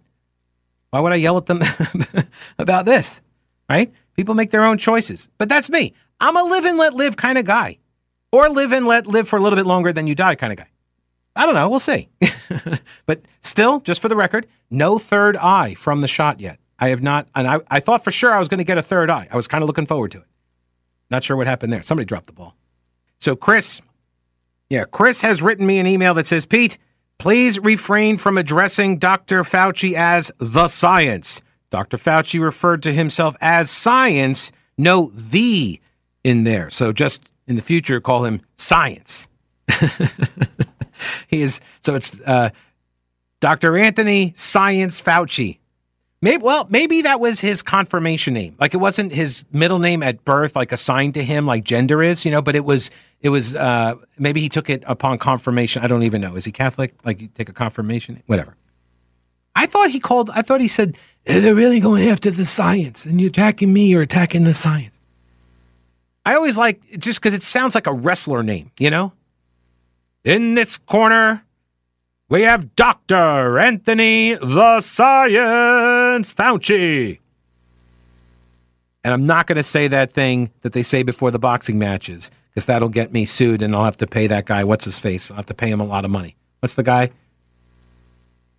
Why 0.90 1.00
would 1.00 1.14
I 1.14 1.18
yell 1.18 1.38
at 1.38 1.48
them 1.48 1.62
about 2.60 2.86
this? 2.86 3.22
Right? 3.70 3.92
People 4.16 4.36
make 4.36 4.52
their 4.52 4.64
own 4.64 4.78
choices. 4.78 5.30
But 5.38 5.50
that's 5.50 5.70
me. 5.70 5.94
I'm 6.20 6.38
a 6.38 6.44
live 6.44 6.66
and 6.66 6.78
let 6.78 6.94
live 6.94 7.18
kind 7.18 7.38
of 7.38 7.46
guy. 7.46 7.80
Or 8.32 8.50
live 8.50 8.72
and 8.72 8.86
let 8.86 9.08
live 9.08 9.28
for 9.28 9.38
a 9.38 9.42
little 9.42 9.58
bit 9.58 9.66
longer 9.66 9.94
than 9.94 10.08
you 10.08 10.16
die 10.16 10.36
kind 10.36 10.52
of 10.52 10.58
guy. 10.58 10.70
I 11.36 11.46
don't 11.46 11.56
know. 11.56 11.70
We'll 11.70 11.80
see. 11.80 12.10
but 13.06 13.22
still, 13.42 13.80
just 13.80 14.02
for 14.02 14.10
the 14.10 14.16
record, 14.16 14.48
no 14.70 15.00
third 15.00 15.36
eye 15.38 15.74
from 15.76 16.02
the 16.02 16.08
shot 16.08 16.40
yet. 16.40 16.60
I 16.80 16.90
have 16.90 17.02
not, 17.02 17.28
and 17.34 17.48
I, 17.48 17.60
I 17.70 17.80
thought 17.80 18.04
for 18.04 18.12
sure 18.12 18.34
I 18.34 18.40
was 18.40 18.48
going 18.48 18.60
to 18.60 18.64
get 18.64 18.78
a 18.78 18.84
third 18.84 19.10
eye. 19.10 19.28
I 19.32 19.36
was 19.36 19.48
kind 19.48 19.64
of 19.64 19.68
looking 19.68 19.86
forward 19.86 20.12
to 20.12 20.20
it. 20.20 20.28
Not 21.10 21.24
sure 21.24 21.38
what 21.38 21.48
happened 21.48 21.72
there. 21.72 21.84
Somebody 21.84 22.06
dropped 22.06 22.28
the 22.28 22.34
ball. 22.34 22.56
So, 23.20 23.36
Chris, 23.36 23.82
yeah, 24.70 24.86
Chris 24.86 25.22
has 25.22 25.42
written 25.42 25.66
me 25.66 25.80
an 25.80 25.88
email 25.88 26.14
that 26.16 26.28
says, 26.28 26.46
Pete, 26.46 26.78
please 27.24 27.58
refrain 27.58 28.18
from 28.18 28.38
addressing 28.38 28.98
Dr. 28.98 29.44
Fauci 29.44 29.94
as 29.94 30.30
the 30.40 30.68
science. 30.68 31.42
Dr. 31.70 31.96
Fauci 31.96 32.38
referred 32.38 32.84
to 32.84 32.92
himself 32.92 33.38
as 33.40 33.72
science. 33.72 34.52
No, 34.78 35.10
the 35.16 35.80
in 36.26 36.44
there. 36.44 36.70
So 36.70 36.92
just 36.92 37.32
in 37.48 37.56
the 37.56 37.62
future, 37.62 38.02
call 38.02 38.26
him 38.26 38.42
science. 38.58 39.30
he 41.30 41.42
is, 41.42 41.62
so 41.80 41.96
it's 41.96 42.20
uh, 42.26 42.50
Dr. 43.40 43.78
Anthony 43.78 44.34
Science 44.36 45.02
Fauci. 45.02 45.60
Maybe, 46.24 46.42
well, 46.42 46.66
maybe 46.70 47.02
that 47.02 47.20
was 47.20 47.42
his 47.42 47.62
confirmation 47.62 48.34
name. 48.34 48.56
Like 48.58 48.74
it 48.74 48.78
wasn't 48.78 49.12
his 49.12 49.44
middle 49.52 49.80
name 49.80 50.02
at 50.02 50.24
birth, 50.24 50.56
like 50.56 50.72
assigned 50.72 51.16
to 51.16 51.24
him, 51.24 51.46
like 51.46 51.66
gender 51.66 52.02
is, 52.02 52.24
you 52.24 52.32
know. 52.32 52.42
But 52.42 52.56
it 52.56 52.64
was, 52.64 52.92
it 53.20 53.28
was. 53.28 53.58
Uh, 53.58 53.96
maybe 54.18 54.40
he 54.40 54.48
took 54.48 54.70
it 54.70 54.86
upon 54.88 55.18
confirmation. 55.18 55.84
I 55.84 55.88
don't 55.88 56.04
even 56.04 56.22
know. 56.22 56.38
Is 56.38 56.46
he 56.46 56.54
Catholic? 56.54 56.94
Like 57.04 57.20
you 57.20 57.28
take 57.28 57.50
a 57.50 57.54
confirmation, 57.54 58.24
whatever. 58.28 58.56
I 59.54 59.66
thought 59.66 59.90
he 59.90 60.00
called. 60.00 60.30
I 60.30 60.44
thought 60.44 60.62
he 60.62 60.70
said 60.70 60.98
"Eh, 61.26 61.42
they're 61.42 61.54
really 61.54 61.82
going 61.82 62.08
after 62.08 62.32
the 62.32 62.46
science, 62.46 63.06
and 63.06 63.20
you're 63.20 63.28
attacking 63.28 63.74
me. 63.74 63.88
You're 63.88 64.04
attacking 64.04 64.46
the 64.46 64.54
science. 64.54 65.02
I 66.26 66.36
always 66.36 66.56
like 66.56 67.00
just 67.00 67.20
because 67.20 67.34
it 67.34 67.44
sounds 67.44 67.76
like 67.76 67.86
a 67.86 67.94
wrestler 67.94 68.44
name, 68.44 68.72
you 68.80 68.90
know. 68.90 69.12
In 70.24 70.54
this 70.54 70.78
corner, 70.78 71.43
we 72.34 72.42
have 72.42 72.76
Dr. 72.76 73.60
Anthony 73.60 74.34
the 74.34 74.82
Science 74.82 76.34
Fauci. 76.34 77.20
And 79.04 79.14
I'm 79.14 79.28
not 79.28 79.46
going 79.46 79.58
to 79.58 79.64
say 79.64 79.88
that 79.90 80.12
thing 80.12 80.50
that 80.62 80.74
they 80.74 80.82
say 80.82 81.04
before 81.04 81.30
the 81.30 81.38
boxing 81.38 81.78
matches 81.78 82.32
because 82.50 82.66
that'll 82.66 82.90
get 82.90 83.14
me 83.14 83.26
sued 83.26 83.62
and 83.62 83.76
I'll 83.76 83.86
have 83.86 83.98
to 83.98 84.08
pay 84.08 84.26
that 84.26 84.48
guy. 84.48 84.64
What's 84.64 84.86
his 84.86 84.98
face? 84.98 85.30
I'll 85.30 85.38
have 85.38 85.46
to 85.46 85.54
pay 85.54 85.70
him 85.70 85.80
a 85.80 85.84
lot 85.84 86.06
of 86.06 86.12
money. 86.12 86.36
What's 86.62 86.74
the 86.74 86.82
guy? 86.82 87.12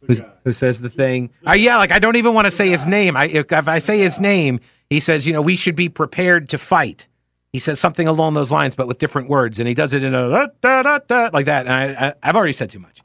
Who's, 0.06 0.22
who 0.44 0.52
says 0.52 0.80
the 0.80 0.88
thing? 0.90 1.30
Uh, 1.44 1.54
yeah, 1.54 1.76
like 1.76 1.90
I 1.90 1.98
don't 1.98 2.14
even 2.14 2.32
want 2.32 2.44
to 2.44 2.52
say 2.52 2.68
his 2.68 2.86
name. 2.86 3.16
I, 3.16 3.24
if, 3.26 3.50
if 3.50 3.66
I 3.66 3.80
say 3.80 3.98
his 3.98 4.20
name, 4.20 4.60
he 4.88 5.00
says, 5.00 5.26
you 5.26 5.32
know, 5.32 5.42
we 5.42 5.56
should 5.56 5.74
be 5.74 5.88
prepared 5.88 6.48
to 6.50 6.58
fight. 6.58 7.08
He 7.52 7.58
says 7.58 7.80
something 7.80 8.06
along 8.06 8.34
those 8.34 8.52
lines, 8.52 8.76
but 8.76 8.86
with 8.86 8.98
different 8.98 9.28
words, 9.28 9.58
and 9.58 9.66
he 9.66 9.74
does 9.74 9.94
it 9.94 10.04
in 10.04 10.14
a 10.14 10.28
da, 10.28 10.46
da, 10.60 10.82
da, 10.82 10.98
da, 11.08 11.30
like 11.32 11.46
that. 11.46 11.66
And 11.66 11.74
I, 11.74 12.08
I, 12.08 12.14
I've 12.22 12.36
already 12.36 12.52
said 12.52 12.70
too 12.70 12.78
much. 12.78 13.00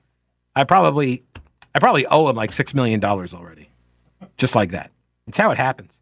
I 0.56 0.64
probably, 0.64 1.24
I 1.74 1.80
probably 1.80 2.06
owe 2.08 2.30
him 2.30 2.36
like 2.36 2.52
six 2.52 2.74
million 2.74 3.00
dollars 3.00 3.34
already, 3.34 3.70
just 4.38 4.56
like 4.56 4.72
that. 4.72 4.92
It's 5.28 5.38
how 5.38 5.52
it 5.52 5.58
happens. 5.58 6.00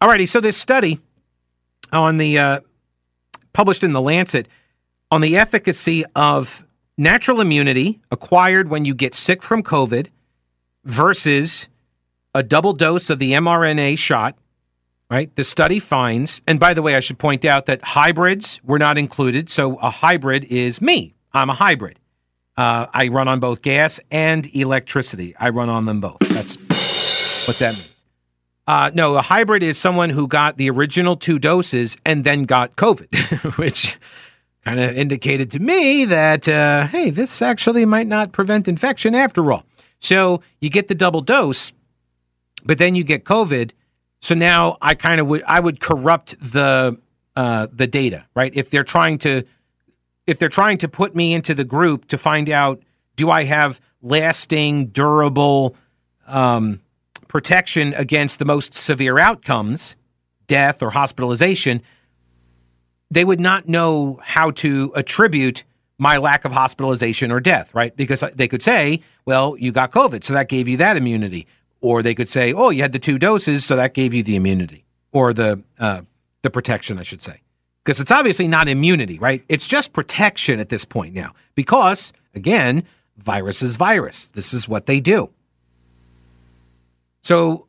Alrighty, 0.00 0.28
so 0.28 0.40
this 0.40 0.56
study 0.56 1.00
on 1.92 2.18
the 2.18 2.38
uh, 2.38 2.60
published 3.52 3.82
in 3.82 3.92
the 3.92 4.00
Lancet 4.00 4.48
on 5.10 5.20
the 5.20 5.36
efficacy 5.36 6.04
of 6.14 6.64
natural 6.96 7.40
immunity 7.40 8.00
acquired 8.10 8.68
when 8.68 8.84
you 8.84 8.94
get 8.94 9.14
sick 9.14 9.42
from 9.42 9.62
COVID 9.62 10.08
versus 10.84 11.68
a 12.34 12.42
double 12.42 12.72
dose 12.72 13.10
of 13.10 13.18
the 13.18 13.32
mRNA 13.32 13.98
shot, 13.98 14.36
right? 15.10 15.34
The 15.34 15.44
study 15.44 15.78
finds, 15.78 16.42
and 16.46 16.60
by 16.60 16.74
the 16.74 16.82
way, 16.82 16.94
I 16.94 17.00
should 17.00 17.18
point 17.18 17.44
out 17.44 17.66
that 17.66 17.82
hybrids 17.82 18.60
were 18.62 18.78
not 18.78 18.98
included. 18.98 19.50
So 19.50 19.76
a 19.76 19.90
hybrid 19.90 20.44
is 20.44 20.80
me. 20.80 21.14
I'm 21.32 21.50
a 21.50 21.54
hybrid. 21.54 21.98
Uh, 22.58 22.86
I 22.92 23.06
run 23.06 23.28
on 23.28 23.38
both 23.38 23.62
gas 23.62 24.00
and 24.10 24.44
electricity. 24.52 25.32
I 25.38 25.50
run 25.50 25.68
on 25.68 25.86
them 25.86 26.00
both. 26.00 26.18
That's 26.18 26.56
what 27.46 27.56
that 27.58 27.74
means. 27.74 28.04
Uh, 28.66 28.90
no, 28.92 29.16
a 29.16 29.22
hybrid 29.22 29.62
is 29.62 29.78
someone 29.78 30.10
who 30.10 30.26
got 30.26 30.56
the 30.56 30.68
original 30.68 31.16
two 31.16 31.38
doses 31.38 31.96
and 32.04 32.24
then 32.24 32.42
got 32.42 32.74
COVID, 32.74 33.56
which 33.58 33.96
kind 34.64 34.80
of 34.80 34.98
indicated 34.98 35.52
to 35.52 35.60
me 35.60 36.04
that, 36.06 36.48
uh, 36.48 36.88
hey, 36.88 37.10
this 37.10 37.40
actually 37.40 37.86
might 37.86 38.08
not 38.08 38.32
prevent 38.32 38.66
infection 38.66 39.14
after 39.14 39.52
all. 39.52 39.64
So 40.00 40.42
you 40.60 40.68
get 40.68 40.88
the 40.88 40.96
double 40.96 41.20
dose, 41.20 41.72
but 42.64 42.78
then 42.78 42.96
you 42.96 43.04
get 43.04 43.24
COVID. 43.24 43.70
So 44.20 44.34
now 44.34 44.78
I 44.82 44.96
kind 44.96 45.20
of 45.20 45.28
would 45.28 45.44
I 45.44 45.60
would 45.60 45.78
corrupt 45.78 46.34
the 46.40 46.98
uh, 47.36 47.68
the 47.72 47.86
data, 47.86 48.26
right? 48.34 48.50
If 48.52 48.70
they're 48.70 48.82
trying 48.82 49.18
to 49.18 49.44
if 50.28 50.38
they're 50.38 50.50
trying 50.50 50.76
to 50.76 50.88
put 50.88 51.16
me 51.16 51.32
into 51.32 51.54
the 51.54 51.64
group 51.64 52.06
to 52.08 52.18
find 52.18 52.50
out 52.50 52.82
do 53.16 53.30
I 53.30 53.44
have 53.44 53.80
lasting, 54.02 54.88
durable 54.88 55.74
um, 56.26 56.80
protection 57.28 57.94
against 57.94 58.38
the 58.38 58.44
most 58.44 58.74
severe 58.74 59.18
outcomes, 59.18 59.96
death 60.46 60.82
or 60.82 60.90
hospitalization, 60.90 61.82
they 63.10 63.24
would 63.24 63.40
not 63.40 63.68
know 63.68 64.20
how 64.22 64.50
to 64.50 64.92
attribute 64.94 65.64
my 65.96 66.18
lack 66.18 66.44
of 66.44 66.52
hospitalization 66.52 67.32
or 67.32 67.40
death, 67.40 67.74
right? 67.74 67.96
Because 67.96 68.22
they 68.34 68.46
could 68.46 68.62
say, 68.62 69.00
well, 69.24 69.56
you 69.58 69.72
got 69.72 69.90
COVID, 69.90 70.22
so 70.22 70.34
that 70.34 70.48
gave 70.48 70.68
you 70.68 70.76
that 70.76 70.96
immunity. 70.96 71.46
Or 71.80 72.02
they 72.02 72.14
could 72.14 72.28
say, 72.28 72.52
oh, 72.52 72.68
you 72.68 72.82
had 72.82 72.92
the 72.92 72.98
two 72.98 73.18
doses, 73.18 73.64
so 73.64 73.76
that 73.76 73.94
gave 73.94 74.12
you 74.12 74.22
the 74.22 74.36
immunity 74.36 74.84
or 75.10 75.32
the, 75.32 75.62
uh, 75.78 76.02
the 76.42 76.50
protection, 76.50 76.98
I 76.98 77.02
should 77.02 77.22
say. 77.22 77.40
Because 77.88 78.00
it's 78.00 78.10
obviously 78.10 78.48
not 78.48 78.68
immunity, 78.68 79.18
right? 79.18 79.42
It's 79.48 79.66
just 79.66 79.94
protection 79.94 80.60
at 80.60 80.68
this 80.68 80.84
point 80.84 81.14
now. 81.14 81.32
Because, 81.54 82.12
again, 82.34 82.84
virus 83.16 83.62
is 83.62 83.76
virus. 83.76 84.26
This 84.26 84.52
is 84.52 84.68
what 84.68 84.84
they 84.84 85.00
do. 85.00 85.30
So, 87.22 87.66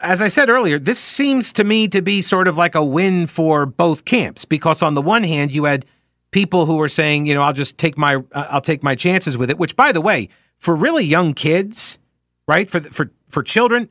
as 0.00 0.22
I 0.22 0.28
said 0.28 0.48
earlier, 0.48 0.78
this 0.78 1.00
seems 1.00 1.52
to 1.54 1.64
me 1.64 1.88
to 1.88 2.02
be 2.02 2.22
sort 2.22 2.46
of 2.46 2.56
like 2.56 2.76
a 2.76 2.84
win 2.84 3.26
for 3.26 3.66
both 3.66 4.04
camps 4.04 4.44
because 4.44 4.80
on 4.80 4.94
the 4.94 5.02
one 5.02 5.24
hand, 5.24 5.50
you 5.50 5.64
had 5.64 5.86
people 6.30 6.64
who 6.66 6.76
were 6.76 6.88
saying, 6.88 7.26
you 7.26 7.34
know, 7.34 7.42
I'll 7.42 7.52
just 7.52 7.78
take 7.78 7.98
my 7.98 8.22
uh, 8.30 8.46
I'll 8.50 8.60
take 8.60 8.84
my 8.84 8.94
chances 8.94 9.36
with 9.36 9.50
it, 9.50 9.58
which 9.58 9.74
by 9.74 9.90
the 9.90 10.00
way, 10.00 10.28
for 10.56 10.76
really 10.76 11.04
young 11.04 11.34
kids, 11.34 11.98
right? 12.46 12.70
For 12.70 12.78
for 12.78 13.10
for 13.26 13.42
children 13.42 13.88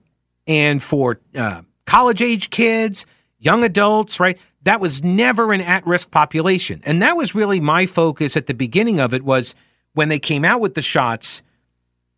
and 0.48 0.82
for 0.82 1.20
uh, 1.36 1.64
college 1.86 2.22
age 2.22 2.52
kids, 2.52 3.06
young 3.38 3.66
adults, 3.66 4.18
right? 4.18 4.40
That 4.66 4.82
was 4.82 5.04
never 5.04 5.54
an 5.54 5.62
at-risk 5.62 6.12
population. 6.12 6.82
And 6.86 7.02
that 7.02 7.16
was 7.16 7.34
really 7.34 7.60
my 7.60 7.86
focus 7.86 8.36
at 8.36 8.48
the 8.48 8.54
beginning 8.54 9.00
of 9.00 9.14
it 9.14 9.24
was 9.24 9.56
when 9.94 10.10
they 10.10 10.20
came 10.20 10.44
out 10.44 10.60
with 10.60 10.74
the 10.74 10.82
shots, 10.82 11.42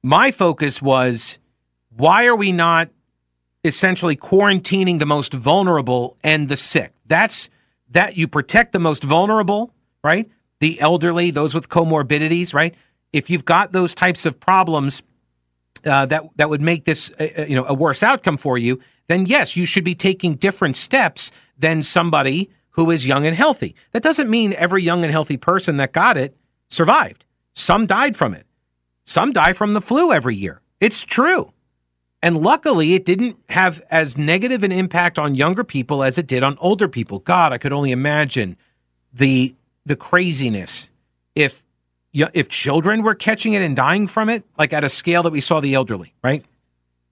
my 0.01 0.31
focus 0.31 0.81
was 0.81 1.39
why 1.95 2.25
are 2.25 2.36
we 2.36 2.51
not 2.51 2.89
essentially 3.63 4.15
quarantining 4.15 4.99
the 4.99 5.05
most 5.05 5.33
vulnerable 5.33 6.17
and 6.23 6.47
the 6.47 6.57
sick? 6.57 6.93
That's 7.05 7.49
that 7.89 8.17
you 8.17 8.27
protect 8.27 8.71
the 8.71 8.79
most 8.79 9.03
vulnerable, 9.03 9.73
right? 10.03 10.29
The 10.60 10.79
elderly, 10.79 11.31
those 11.31 11.53
with 11.53 11.69
comorbidities, 11.69 12.53
right? 12.53 12.75
If 13.12 13.29
you've 13.29 13.45
got 13.45 13.73
those 13.73 13.93
types 13.93 14.25
of 14.25 14.39
problems 14.39 15.03
uh, 15.86 16.05
that 16.07 16.23
that 16.38 16.49
would 16.49 16.62
make 16.62 16.86
this 16.86 17.12
uh, 17.19 17.27
uh, 17.39 17.41
you 17.43 17.55
know 17.55 17.65
a 17.65 17.73
worse 17.73 18.03
outcome 18.03 18.38
for 18.38 18.57
you, 18.57 18.79
then 19.08 19.26
yes, 19.26 19.56
you 19.56 19.65
should 19.65 19.84
be 19.84 19.96
taking 19.96 20.36
different 20.36 20.78
steps 20.78 21.32
than 21.58 21.84
somebody 21.84 22.50
who 22.72 22.91
is 22.91 23.08
young 23.08 23.26
and 23.26 23.36
healthy. 23.36 23.76
That 23.91 24.04
doesn't 24.04 24.30
mean 24.30 24.54
every 24.54 24.84
young 24.84 25.04
and 25.04 25.12
healthy 25.12 25.38
person 25.38 25.78
that 25.78 25.93
got 25.93 26.17
it 26.17 26.38
survived. 26.70 27.26
Some 27.56 27.86
died 27.88 28.15
from 28.15 28.34
it. 28.34 28.46
Some 29.04 29.32
die 29.32 29.54
from 29.54 29.74
the 29.74 29.82
flu 29.82 30.12
every 30.12 30.36
year. 30.36 30.62
It's 30.80 31.04
true. 31.04 31.54
And 32.22 32.41
luckily, 32.41 32.93
it 32.93 33.06
didn't 33.06 33.38
have 33.50 33.82
as 33.89 34.17
negative 34.17 34.63
an 34.63 34.72
impact 34.72 35.17
on 35.17 35.36
younger 35.36 35.63
people 35.63 36.04
as 36.04 36.17
it 36.17 36.28
did 36.28 36.43
on 36.43 36.58
older 36.60 36.88
people. 36.88 37.20
God, 37.20 37.54
I 37.54 37.58
could 37.58 37.74
only 37.74 37.91
imagine 37.91 38.58
the 39.13 39.56
the 39.86 39.96
craziness 39.96 40.89
if 41.36 41.63
if 42.13 42.50
children 42.50 43.04
were 43.04 43.15
catching 43.15 43.54
it 43.54 43.62
and 43.62 43.76
dying 43.76 44.08
from 44.08 44.30
it, 44.30 44.43
like 44.58 44.74
at 44.74 44.84
a 44.84 44.89
scale 44.89 45.24
that 45.24 45.32
we 45.32 45.41
saw 45.41 45.60
the 45.60 45.76
elderly, 45.76 46.13
right? 46.24 46.43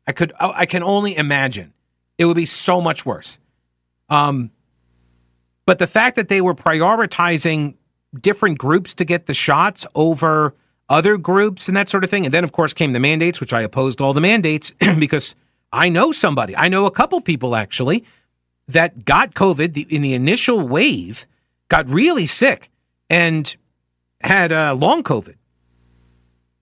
I 0.07 0.11
could 0.11 0.33
oh, 0.39 0.51
I 0.55 0.65
can 0.65 0.83
only 0.83 1.15
imagine 1.15 1.73
it 2.17 2.25
would 2.25 2.35
be 2.35 2.45
so 2.45 2.81
much 2.81 3.05
worse. 3.05 3.39
Um, 4.09 4.51
but 5.65 5.79
the 5.79 5.87
fact 5.87 6.15
that 6.15 6.29
they 6.29 6.41
were 6.41 6.55
prioritizing 6.55 7.75
different 8.21 8.57
groups 8.57 8.93
to 8.95 9.05
get 9.05 9.25
the 9.25 9.33
shots 9.33 9.85
over 9.95 10.55
other 10.89 11.17
groups 11.17 11.67
and 11.67 11.75
that 11.75 11.89
sort 11.89 12.03
of 12.03 12.09
thing. 12.09 12.25
And 12.25 12.33
then, 12.33 12.43
of 12.43 12.51
course, 12.51 12.73
came 12.73 12.93
the 12.93 12.99
mandates, 12.99 13.39
which 13.39 13.53
I 13.53 13.61
opposed 13.61 14.01
all 14.01 14.13
the 14.13 14.21
mandates 14.21 14.71
because 14.99 15.35
I 15.71 15.89
know 15.89 16.11
somebody, 16.11 16.55
I 16.55 16.67
know 16.67 16.85
a 16.85 16.91
couple 16.91 17.19
people 17.21 17.55
actually 17.55 18.05
that 18.67 19.05
got 19.05 19.33
COVID 19.33 19.89
in 19.89 20.01
the 20.01 20.13
initial 20.13 20.67
wave, 20.67 21.25
got 21.69 21.87
really 21.87 22.25
sick, 22.25 22.69
and 23.09 23.55
had 24.21 24.51
uh, 24.51 24.73
long 24.75 25.03
COVID. 25.03 25.35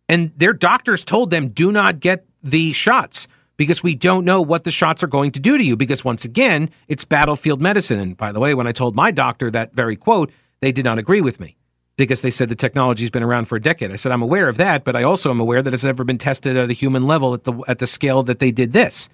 And 0.10 0.32
their 0.36 0.54
doctors 0.54 1.04
told 1.04 1.30
them, 1.30 1.50
do 1.50 1.72
not 1.72 2.00
get 2.00 2.26
the 2.42 2.74
shots 2.74 3.28
because 3.58 3.84
we 3.84 3.96
don't 3.96 4.26
know 4.26 4.42
what 4.42 4.64
the 4.64 4.72
shots 4.72 5.04
are 5.04 5.08
going 5.08 5.32
to 5.32 5.40
do 5.40 5.58
to 5.58 5.64
you. 5.64 5.76
Because 5.76 6.04
once 6.04 6.26
again, 6.26 6.70
it's 6.88 7.06
battlefield 7.06 7.62
medicine. 7.62 8.00
And 8.00 8.18
by 8.18 8.32
the 8.32 8.40
way, 8.40 8.54
when 8.54 8.68
I 8.68 8.72
told 8.72 8.96
my 8.96 9.12
doctor 9.12 9.52
that 9.52 9.74
very 9.74 9.96
quote, 9.96 10.32
they 10.62 10.72
did 10.72 10.86
not 10.86 10.98
agree 10.98 11.22
with 11.22 11.40
me 11.40 11.58
because 11.98 12.22
they 12.22 12.32
said 12.32 12.50
the 12.50 12.56
technology's 12.56 13.10
been 13.10 13.24
around 13.24 13.46
for 13.46 13.56
a 13.56 13.62
decade. 13.62 13.92
I 13.92 13.96
said 13.96 14.12
I'm 14.12 14.22
aware 14.22 14.50
of 14.50 14.58
that, 14.58 14.84
but 14.84 14.96
I 14.96 15.04
also 15.04 15.30
am 15.30 15.40
aware 15.40 15.62
that 15.62 15.74
it's 15.74 15.84
never 15.84 16.04
been 16.04 16.18
tested 16.18 16.58
at 16.58 16.70
a 16.70 16.74
human 16.74 17.06
level 17.06 17.34
at 17.34 17.44
the 17.44 17.54
at 17.68 17.80
the 17.80 17.88
scale 17.88 18.24
that 18.24 18.40
they 18.40 18.52
did 18.52 18.74
this. 18.74 19.10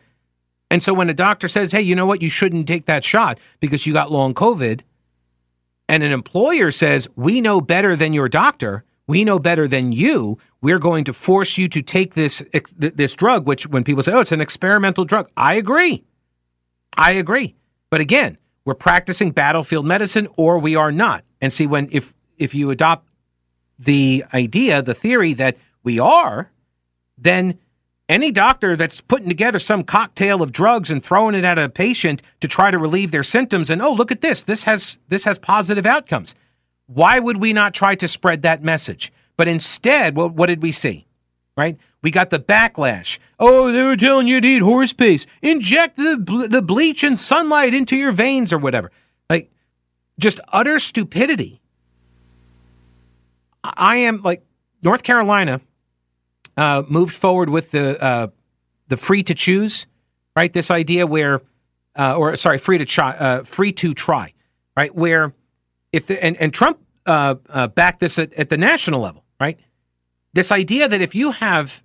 And 0.72 0.84
so 0.84 0.94
when 0.94 1.10
a 1.10 1.14
doctor 1.14 1.48
says, 1.48 1.72
"Hey, 1.72 1.82
you 1.82 1.96
know 1.96 2.06
what? 2.06 2.22
You 2.22 2.30
shouldn't 2.30 2.68
take 2.68 2.86
that 2.86 3.04
shot 3.04 3.40
because 3.60 3.86
you 3.86 3.94
got 3.94 4.12
long 4.12 4.34
COVID," 4.34 4.82
and 5.88 6.04
an 6.04 6.12
employer 6.12 6.72
says, 6.72 7.08
"We 7.16 7.42
know 7.42 7.60
better 7.60 7.96
than 7.96 8.14
your 8.14 8.30
doctor. 8.30 8.84
We 9.10 9.24
know 9.24 9.40
better 9.40 9.68
than 9.68 9.92
you. 9.92 10.38
We're 10.62 10.78
going 10.78 11.04
to 11.06 11.14
force 11.14 11.58
you 11.58 11.68
to 11.70 11.82
take 11.82 12.14
this 12.14 12.44
this 12.78 13.16
drug." 13.16 13.48
Which, 13.48 13.66
when 13.66 13.84
people 13.84 14.04
say, 14.04 14.12
"Oh, 14.14 14.20
it's 14.20 14.32
an 14.32 14.40
experimental 14.40 15.04
drug," 15.04 15.28
I 15.36 15.56
agree. 15.56 16.04
I 16.96 17.14
agree. 17.14 17.56
But 17.90 18.02
again, 18.02 18.38
we're 18.66 18.76
practicing 18.76 19.32
battlefield 19.32 19.88
medicine, 19.88 20.28
or 20.38 20.60
we 20.60 20.76
are 20.76 20.92
not. 20.92 21.24
And 21.42 21.52
see, 21.52 21.66
when 21.66 21.90
if 21.92 22.14
if 22.38 22.54
you 22.54 22.70
adopt 22.70 23.10
the 23.80 24.26
idea, 24.32 24.84
the 24.84 24.94
theory 24.94 25.34
that 25.34 25.58
we 25.82 26.00
are, 26.00 26.52
then 27.18 27.58
any 28.08 28.32
doctor 28.32 28.76
that's 28.76 29.02
putting 29.02 29.28
together 29.28 29.58
some 29.58 29.84
cocktail 29.84 30.44
of 30.44 30.52
drugs 30.52 30.92
and 30.92 31.04
throwing 31.04 31.34
it 31.34 31.46
at 31.46 31.58
a 31.58 31.68
patient 31.68 32.22
to 32.42 32.48
try 32.48 32.70
to 32.70 32.78
relieve 32.78 33.10
their 33.10 33.24
symptoms 33.24 33.70
and 33.70 33.82
oh 33.82 33.94
look 33.94 34.12
at 34.12 34.22
this 34.22 34.42
this 34.42 34.64
has 34.66 34.98
this 35.08 35.26
has 35.26 35.38
positive 35.38 35.86
outcomes 35.86 36.34
why 36.92 37.20
would 37.20 37.38
we 37.38 37.54
not 37.54 37.74
try 37.74 37.96
to 37.96 38.08
spread 38.08 38.42
that 38.42 38.64
message? 38.64 39.14
But 39.38 39.48
instead 39.48 40.16
what, 40.16 40.34
what 40.34 40.48
did 40.48 40.62
we 40.62 40.72
see? 40.72 41.06
Right? 41.56 41.78
We 42.02 42.12
got 42.12 42.30
the 42.30 42.40
backlash. 42.40 43.20
Oh 43.40 43.72
they 43.72 43.84
were 43.84 43.96
telling 43.96 44.28
you 44.28 44.42
to 44.42 44.48
eat 44.48 44.62
horse 44.62 44.94
paste 44.94 45.28
inject 45.42 45.98
the, 45.98 46.48
the 46.50 46.62
bleach 46.62 47.04
and 47.04 47.18
sunlight 47.18 47.74
into 47.74 47.96
your 47.96 48.12
veins 48.12 48.52
or 48.52 48.58
whatever. 48.58 48.92
Like 49.30 49.52
just 50.18 50.40
utter 50.50 50.80
stupidity. 50.80 51.62
I 53.64 53.98
am 53.98 54.22
like 54.22 54.44
North 54.82 55.04
Carolina 55.04 55.60
uh, 56.56 56.84
moved 56.88 57.14
forward 57.14 57.50
with 57.50 57.72
the 57.72 58.02
uh, 58.02 58.28
the 58.88 58.98
free 58.98 59.22
to 59.24 59.36
choose, 59.36 59.86
right? 60.36 60.52
This 60.52 60.72
idea 60.72 61.06
where 61.06 61.42
uh, 61.96 62.16
or 62.16 62.36
sorry, 62.38 62.58
free 62.58 62.78
to 62.78 62.86
try, 62.86 63.12
uh, 63.12 63.44
free 63.44 63.74
to 63.74 63.94
try, 63.94 64.34
right? 64.78 64.94
Where 64.96 65.34
if 65.92 66.08
the, 66.08 66.24
and 66.24 66.38
and 66.38 66.54
Trump 66.54 66.80
uh, 67.06 67.36
uh, 67.50 67.68
backed 67.68 68.00
this 68.00 68.20
at, 68.20 68.34
at 68.34 68.50
the 68.50 68.58
national 68.58 69.02
level, 69.02 69.24
right? 69.40 69.60
This 70.34 70.52
idea 70.52 70.88
that 70.88 71.02
if 71.02 71.16
you 71.16 71.32
have 71.32 71.84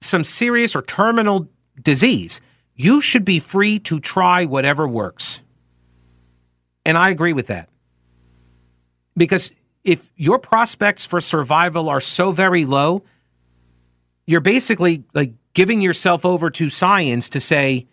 some 0.00 0.24
serious 0.24 0.74
or 0.74 0.82
terminal 0.82 1.48
disease, 1.80 2.40
you 2.74 3.00
should 3.00 3.24
be 3.24 3.38
free 3.38 3.78
to 3.80 4.00
try 4.00 4.44
whatever 4.44 4.86
works. 4.86 5.40
And 6.84 6.96
I 6.96 7.10
agree 7.10 7.32
with 7.32 7.46
that. 7.48 7.68
Because 9.16 9.50
if 9.82 10.10
your 10.16 10.38
prospects 10.38 11.06
for 11.06 11.20
survival 11.20 11.88
are 11.88 12.00
so 12.00 12.32
very 12.32 12.64
low, 12.64 13.02
you're 14.26 14.40
basically 14.40 15.04
like 15.14 15.32
giving 15.54 15.80
yourself 15.80 16.24
over 16.24 16.50
to 16.50 16.68
science 16.68 17.28
to 17.30 17.40
say, 17.40 17.86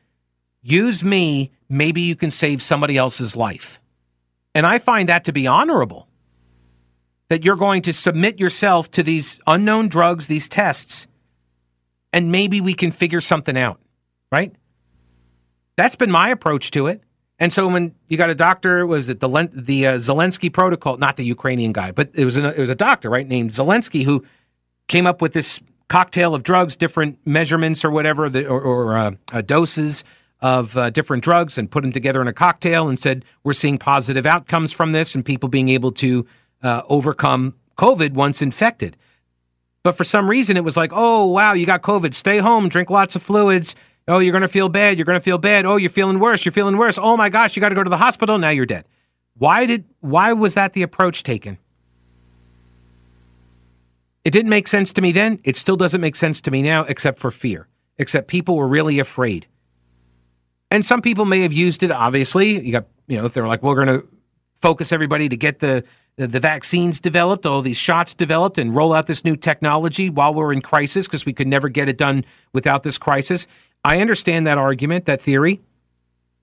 use 0.61 1.03
me, 1.03 1.51
maybe 1.69 2.01
you 2.01 2.15
can 2.15 2.31
save 2.31 2.61
somebody 2.61 2.97
else's 2.97 3.35
life. 3.35 3.79
And 4.55 4.65
I 4.65 4.79
find 4.79 5.09
that 5.09 5.23
to 5.25 5.33
be 5.33 5.47
honorable. 5.47 6.07
That 7.29 7.43
you're 7.43 7.55
going 7.55 7.81
to 7.83 7.93
submit 7.93 8.39
yourself 8.39 8.91
to 8.91 9.03
these 9.03 9.39
unknown 9.47 9.87
drugs, 9.87 10.27
these 10.27 10.47
tests, 10.47 11.07
and 12.11 12.31
maybe 12.31 12.61
we 12.61 12.73
can 12.73 12.91
figure 12.91 13.21
something 13.21 13.57
out, 13.57 13.79
right? 14.31 14.53
That's 15.75 15.95
been 15.95 16.11
my 16.11 16.29
approach 16.29 16.69
to 16.71 16.87
it. 16.87 17.01
And 17.39 17.51
so 17.51 17.67
when 17.67 17.95
you 18.07 18.17
got 18.17 18.29
a 18.29 18.35
doctor, 18.35 18.85
was 18.85 19.09
it 19.09 19.19
the 19.19 19.49
the 19.51 19.87
uh, 19.87 19.95
Zelensky 19.95 20.53
protocol? 20.53 20.97
Not 20.97 21.17
the 21.17 21.25
Ukrainian 21.25 21.73
guy, 21.73 21.91
but 21.91 22.11
it 22.13 22.25
was 22.25 22.37
an, 22.37 22.45
it 22.45 22.59
was 22.59 22.69
a 22.69 22.75
doctor, 22.75 23.09
right, 23.09 23.27
named 23.27 23.51
Zelensky, 23.51 24.05
who 24.05 24.23
came 24.87 25.07
up 25.07 25.21
with 25.21 25.33
this 25.33 25.59
cocktail 25.89 26.35
of 26.35 26.43
drugs, 26.43 26.75
different 26.75 27.17
measurements 27.25 27.83
or 27.83 27.89
whatever, 27.89 28.29
the, 28.29 28.45
or, 28.45 28.61
or 28.61 28.97
uh, 28.97 29.11
uh, 29.31 29.41
doses 29.41 30.03
of 30.43 30.77
uh, 30.77 30.91
different 30.91 31.23
drugs, 31.23 31.57
and 31.57 31.71
put 31.71 31.81
them 31.81 31.91
together 31.91 32.21
in 32.21 32.27
a 32.27 32.33
cocktail, 32.33 32.87
and 32.87 32.99
said 32.99 33.25
we're 33.43 33.53
seeing 33.53 33.79
positive 33.79 34.27
outcomes 34.27 34.71
from 34.71 34.91
this, 34.91 35.15
and 35.15 35.25
people 35.25 35.49
being 35.49 35.69
able 35.69 35.91
to 35.93 36.27
uh, 36.61 36.83
overcome 36.87 37.55
COVID 37.77 38.13
once 38.13 38.43
infected. 38.43 38.95
But 39.81 39.93
for 39.93 40.03
some 40.03 40.29
reason, 40.29 40.55
it 40.55 40.63
was 40.63 40.77
like, 40.77 40.91
oh 40.93 41.25
wow, 41.25 41.53
you 41.53 41.65
got 41.65 41.81
COVID, 41.81 42.13
stay 42.13 42.37
home, 42.37 42.69
drink 42.69 42.91
lots 42.91 43.15
of 43.15 43.23
fluids 43.23 43.75
Oh, 44.07 44.19
you're 44.19 44.33
going 44.33 44.41
to 44.41 44.47
feel 44.47 44.69
bad. 44.69 44.97
You're 44.97 45.05
going 45.05 45.19
to 45.19 45.23
feel 45.23 45.37
bad. 45.37 45.65
Oh, 45.65 45.77
you're 45.77 45.89
feeling 45.89 46.19
worse. 46.19 46.43
You're 46.43 46.51
feeling 46.51 46.77
worse. 46.77 46.97
Oh 46.97 47.15
my 47.15 47.29
gosh, 47.29 47.55
you 47.55 47.61
got 47.61 47.69
to 47.69 47.75
go 47.75 47.83
to 47.83 47.89
the 47.89 47.97
hospital. 47.97 48.37
Now 48.37 48.49
you're 48.49 48.65
dead. 48.65 48.85
Why 49.37 49.65
did 49.65 49.85
why 50.01 50.33
was 50.33 50.53
that 50.55 50.73
the 50.73 50.83
approach 50.83 51.23
taken? 51.23 51.57
It 54.25 54.31
didn't 54.31 54.49
make 54.49 54.67
sense 54.67 54.93
to 54.93 55.01
me 55.01 55.11
then. 55.11 55.39
It 55.43 55.57
still 55.57 55.75
doesn't 55.75 56.01
make 56.01 56.15
sense 56.15 56.39
to 56.41 56.51
me 56.51 56.61
now 56.61 56.83
except 56.83 57.17
for 57.19 57.31
fear. 57.31 57.67
Except 57.97 58.27
people 58.27 58.55
were 58.55 58.67
really 58.67 58.99
afraid. 58.99 59.47
And 60.73 60.83
some 60.83 61.03
people 61.03 61.25
may 61.25 61.41
have 61.41 61.53
used 61.53 61.83
it 61.83 61.91
obviously. 61.91 62.59
You 62.65 62.71
got, 62.71 62.87
you 63.07 63.19
know, 63.19 63.25
if 63.25 63.33
they're 63.33 63.47
like, 63.47 63.61
"We're 63.61 63.75
going 63.75 63.99
to 63.99 64.07
focus 64.59 64.91
everybody 64.91 65.29
to 65.29 65.37
get 65.37 65.59
the 65.59 65.83
the, 66.15 66.25
the 66.25 66.39
vaccines 66.39 66.99
developed, 66.99 67.45
all 67.45 67.61
these 67.61 67.77
shots 67.77 68.15
developed, 68.15 68.57
and 68.57 68.75
roll 68.75 68.91
out 68.91 69.05
this 69.05 69.23
new 69.23 69.35
technology 69.35 70.09
while 70.09 70.33
we're 70.33 70.51
in 70.51 70.61
crisis 70.61 71.07
because 71.07 71.27
we 71.27 71.33
could 71.33 71.47
never 71.47 71.69
get 71.69 71.89
it 71.89 71.97
done 71.97 72.25
without 72.53 72.81
this 72.81 72.97
crisis. 72.97 73.45
I 73.85 73.99
understand 73.99 74.47
that 74.47 74.57
argument, 74.57 75.05
that 75.05 75.21
theory. 75.21 75.61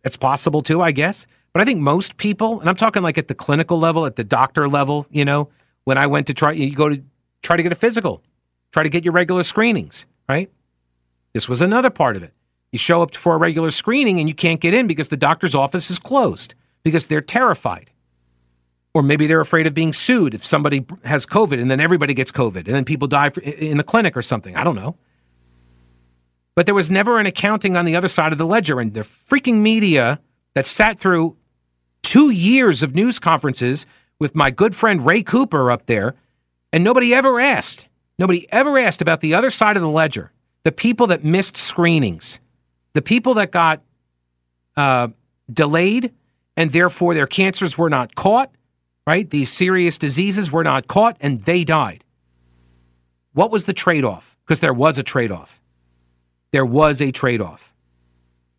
It's 0.05 0.17
possible 0.17 0.63
too, 0.63 0.81
I 0.81 0.93
guess. 0.93 1.27
But 1.53 1.63
I 1.63 1.65
think 1.65 1.81
most 1.81 2.17
people, 2.17 2.61
and 2.61 2.69
I'm 2.69 2.77
talking 2.77 3.03
like 3.03 3.19
at 3.19 3.27
the 3.27 3.35
clinical 3.35 3.81
level, 3.81 4.07
at 4.07 4.15
the 4.15 4.25
doctor 4.25 4.69
level, 4.69 5.07
you 5.11 5.25
know, 5.25 5.49
when 5.85 5.99
I 5.99 6.07
went 6.07 6.29
to 6.29 6.35
try, 6.35 6.53
you 6.53 6.75
go 6.75 6.89
to 6.89 7.03
try 7.43 7.57
to 7.57 7.63
get 7.65 7.73
a 7.73 7.77
physical, 7.77 8.23
try 8.73 8.85
to 8.85 8.89
get 8.89 9.05
your 9.05 9.13
regular 9.13 9.43
screenings, 9.43 10.07
right? 10.29 10.51
This 11.33 11.49
was 11.49 11.61
another 11.61 11.91
part 11.91 12.17
of 12.17 12.23
it. 12.23 12.33
You 12.73 12.79
show 12.79 13.03
up 13.03 13.15
for 13.15 13.35
a 13.35 13.39
regular 13.39 13.71
screening 13.71 14.19
and 14.19 14.29
you 14.29 14.35
can't 14.35 14.61
get 14.61 14.75
in 14.75 14.87
because 14.87 15.09
the 15.09 15.17
doctor's 15.17 15.55
office 15.55 15.91
is 15.91 15.99
closed 15.99 16.55
because 16.83 17.07
they're 17.07 17.21
terrified. 17.21 17.91
Or 18.95 19.03
maybe 19.03 19.27
they're 19.27 19.41
afraid 19.41 19.67
of 19.67 19.75
being 19.75 19.93
sued 19.93 20.35
if 20.35 20.45
somebody 20.45 20.85
has 21.05 21.27
COVID 21.27 21.61
and 21.61 21.71
then 21.71 21.81
everybody 21.81 22.15
gets 22.15 22.33
COVID 22.33 22.57
and 22.57 22.75
then 22.75 22.85
people 22.85 23.09
die 23.09 23.31
in 23.43 23.77
the 23.77 23.85
clinic 23.85 24.17
or 24.17 24.23
something. 24.23 24.57
I 24.57 24.65
don't 24.65 24.77
know. 24.77 24.97
But 26.55 26.67
there 26.67 26.75
was 26.75 26.91
never 26.91 27.19
an 27.19 27.27
accounting 27.27 27.77
on 27.77 27.85
the 27.85 27.97
other 27.97 28.09
side 28.09 28.33
of 28.33 28.39
the 28.39 28.47
ledger. 28.47 28.81
And 28.81 28.93
the 28.93 29.01
freaking 29.01 29.61
media 29.61 30.21
that 30.55 30.67
sat 30.67 30.99
through 30.99 31.37
two 32.03 32.31
years 32.31 32.83
of 32.83 32.95
news 32.95 33.19
conferences 33.19 33.87
with 34.19 34.35
my 34.35 34.51
good 34.51 34.75
friend 34.75 35.05
Roy 35.05 35.23
Cooper 35.23 35.71
up 35.71 35.87
there, 35.87 36.15
and 36.73 36.85
nobody 36.85 37.15
ever 37.15 37.41
asked, 37.41 37.89
nobody 38.19 38.47
ever 38.53 38.79
asked 38.79 39.01
about 39.01 39.21
the 39.21 39.35
other 39.35 39.51
side 39.51 39.77
of 39.77 39.83
the 39.83 39.89
ledger, 39.89 40.33
the 40.63 40.73
people 40.73 41.07
that 41.07 41.25
missed 41.25 41.57
screenings, 41.57 42.41
the 42.93 43.03
people 43.03 43.35
that 43.35 43.51
got 43.51 43.83
uh, 44.77 45.09
delayed 45.53 46.13
and 46.57 46.71
therefore 46.71 47.15
their 47.15 47.27
cancers 47.27 47.79
were 47.79 47.91
not 47.91 48.15
caught, 48.15 48.51
right? 49.07 49.29
These 49.29 49.53
serious 49.53 49.99
diseases 49.99 50.51
were 50.51 50.65
not 50.65 50.89
caught 50.89 51.17
and 51.21 51.43
they 51.43 51.65
died. 51.65 52.05
What 53.33 53.51
was 53.51 53.65
the 53.65 53.73
trade 53.73 54.05
off? 54.05 54.37
Because 54.45 54.61
there 54.61 54.75
was 54.75 54.99
a 54.99 55.03
trade 55.03 55.31
off 55.31 55.61
there 56.51 56.67
was 56.67 57.01
a 57.01 57.11
trade 57.13 57.41
off. 57.41 57.75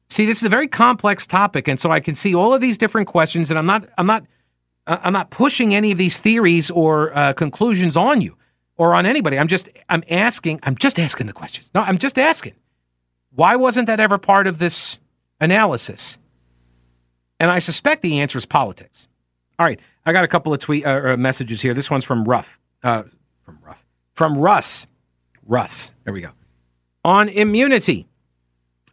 See, 0.10 0.26
this 0.26 0.38
is 0.38 0.44
a 0.44 0.50
very 0.50 0.68
complex 0.68 1.26
topic, 1.26 1.68
and 1.68 1.80
so 1.80 1.90
I 1.90 2.00
can 2.00 2.16
see 2.16 2.36
all 2.36 2.54
of 2.54 2.62
these 2.62 2.78
different 2.78 3.08
questions, 3.08 3.50
and 3.50 3.58
I'm 3.58 3.66
not, 3.66 3.88
I'm 3.98 4.06
not, 4.06 4.26
uh, 4.88 4.98
I'm 5.02 5.14
not 5.14 5.30
pushing 5.30 5.74
any 5.74 5.92
of 5.92 5.98
these 5.98 6.18
theories 6.20 6.70
or 6.70 7.16
uh, 7.18 7.34
conclusions 7.34 7.96
on 7.96 8.20
you 8.20 8.38
or 8.76 8.94
on 8.94 9.06
anybody. 9.06 9.40
I'm 9.40 9.48
just, 9.48 9.70
I'm 9.88 10.04
asking, 10.10 10.60
I'm 10.64 10.76
just 10.76 11.00
asking 11.00 11.28
the 11.28 11.34
questions. 11.34 11.72
No, 11.74 11.82
I'm 11.82 11.98
just 11.98 12.20
asking. 12.20 12.54
Why 13.34 13.56
wasn't 13.56 13.88
that 13.88 14.00
ever 14.00 14.18
part 14.18 14.48
of 14.48 14.60
this 14.60 15.00
analysis? 15.40 16.20
And 17.40 17.50
I 17.50 17.60
suspect 17.60 18.02
the 18.02 18.20
answer 18.20 18.38
is 18.38 18.46
politics. 18.46 19.08
All 19.58 19.66
right, 19.66 19.80
I 20.06 20.12
got 20.12 20.24
a 20.24 20.28
couple 20.28 20.54
of 20.54 20.60
tweet 20.60 20.86
uh, 20.86 21.14
uh 21.14 21.18
messages 21.18 21.62
here. 21.62 21.74
This 21.74 21.90
one's 21.90 22.06
from 22.06 22.26
Ruff, 22.26 22.60
uh, 22.84 23.04
from 23.44 23.60
Ruff, 23.64 23.86
from 24.14 24.38
Russ, 24.38 24.88
Russ. 25.46 25.94
There 26.04 26.14
we 26.14 26.22
go 26.22 26.32
on 27.04 27.30
immunity. 27.30 28.08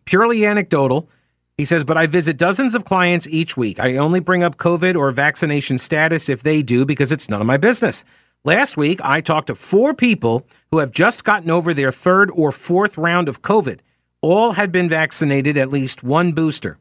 Purely 0.05 0.47
anecdotal. 0.47 1.09
He 1.57 1.65
says, 1.65 1.85
but 1.85 1.99
I 1.99 2.07
visit 2.07 2.37
dozens 2.37 2.75
of 2.75 2.85
clients 2.85 3.27
each 3.27 3.57
week. 3.57 3.81
I 3.81 3.97
only 3.97 4.21
bring 4.21 4.43
up 4.43 4.57
COVID 4.57 4.97
or 4.97 5.11
vaccination 5.11 5.77
status 5.77 6.29
if 6.29 6.43
they 6.43 6.63
do 6.63 6.87
because 6.87 7.13
it's 7.13 7.29
none 7.29 7.41
of 7.41 7.47
my 7.47 7.57
business. 7.57 8.05
Last 8.45 8.77
week, 8.77 9.01
I 9.03 9.21
talked 9.21 9.49
to 9.49 9.55
four 9.55 9.93
people 9.93 10.47
who 10.71 10.79
have 10.79 10.93
just 10.93 11.25
gotten 11.25 11.51
over 11.51 11.75
their 11.75 11.91
third 11.91 12.31
or 12.31 12.53
fourth 12.53 12.97
round 12.97 13.29
of 13.29 13.43
COVID. 13.43 13.81
All 14.21 14.53
had 14.53 14.73
been 14.73 14.89
vaccinated 14.89 15.57
at 15.57 15.71
least 15.71 16.03
one 16.03 16.33
booster. 16.33 16.79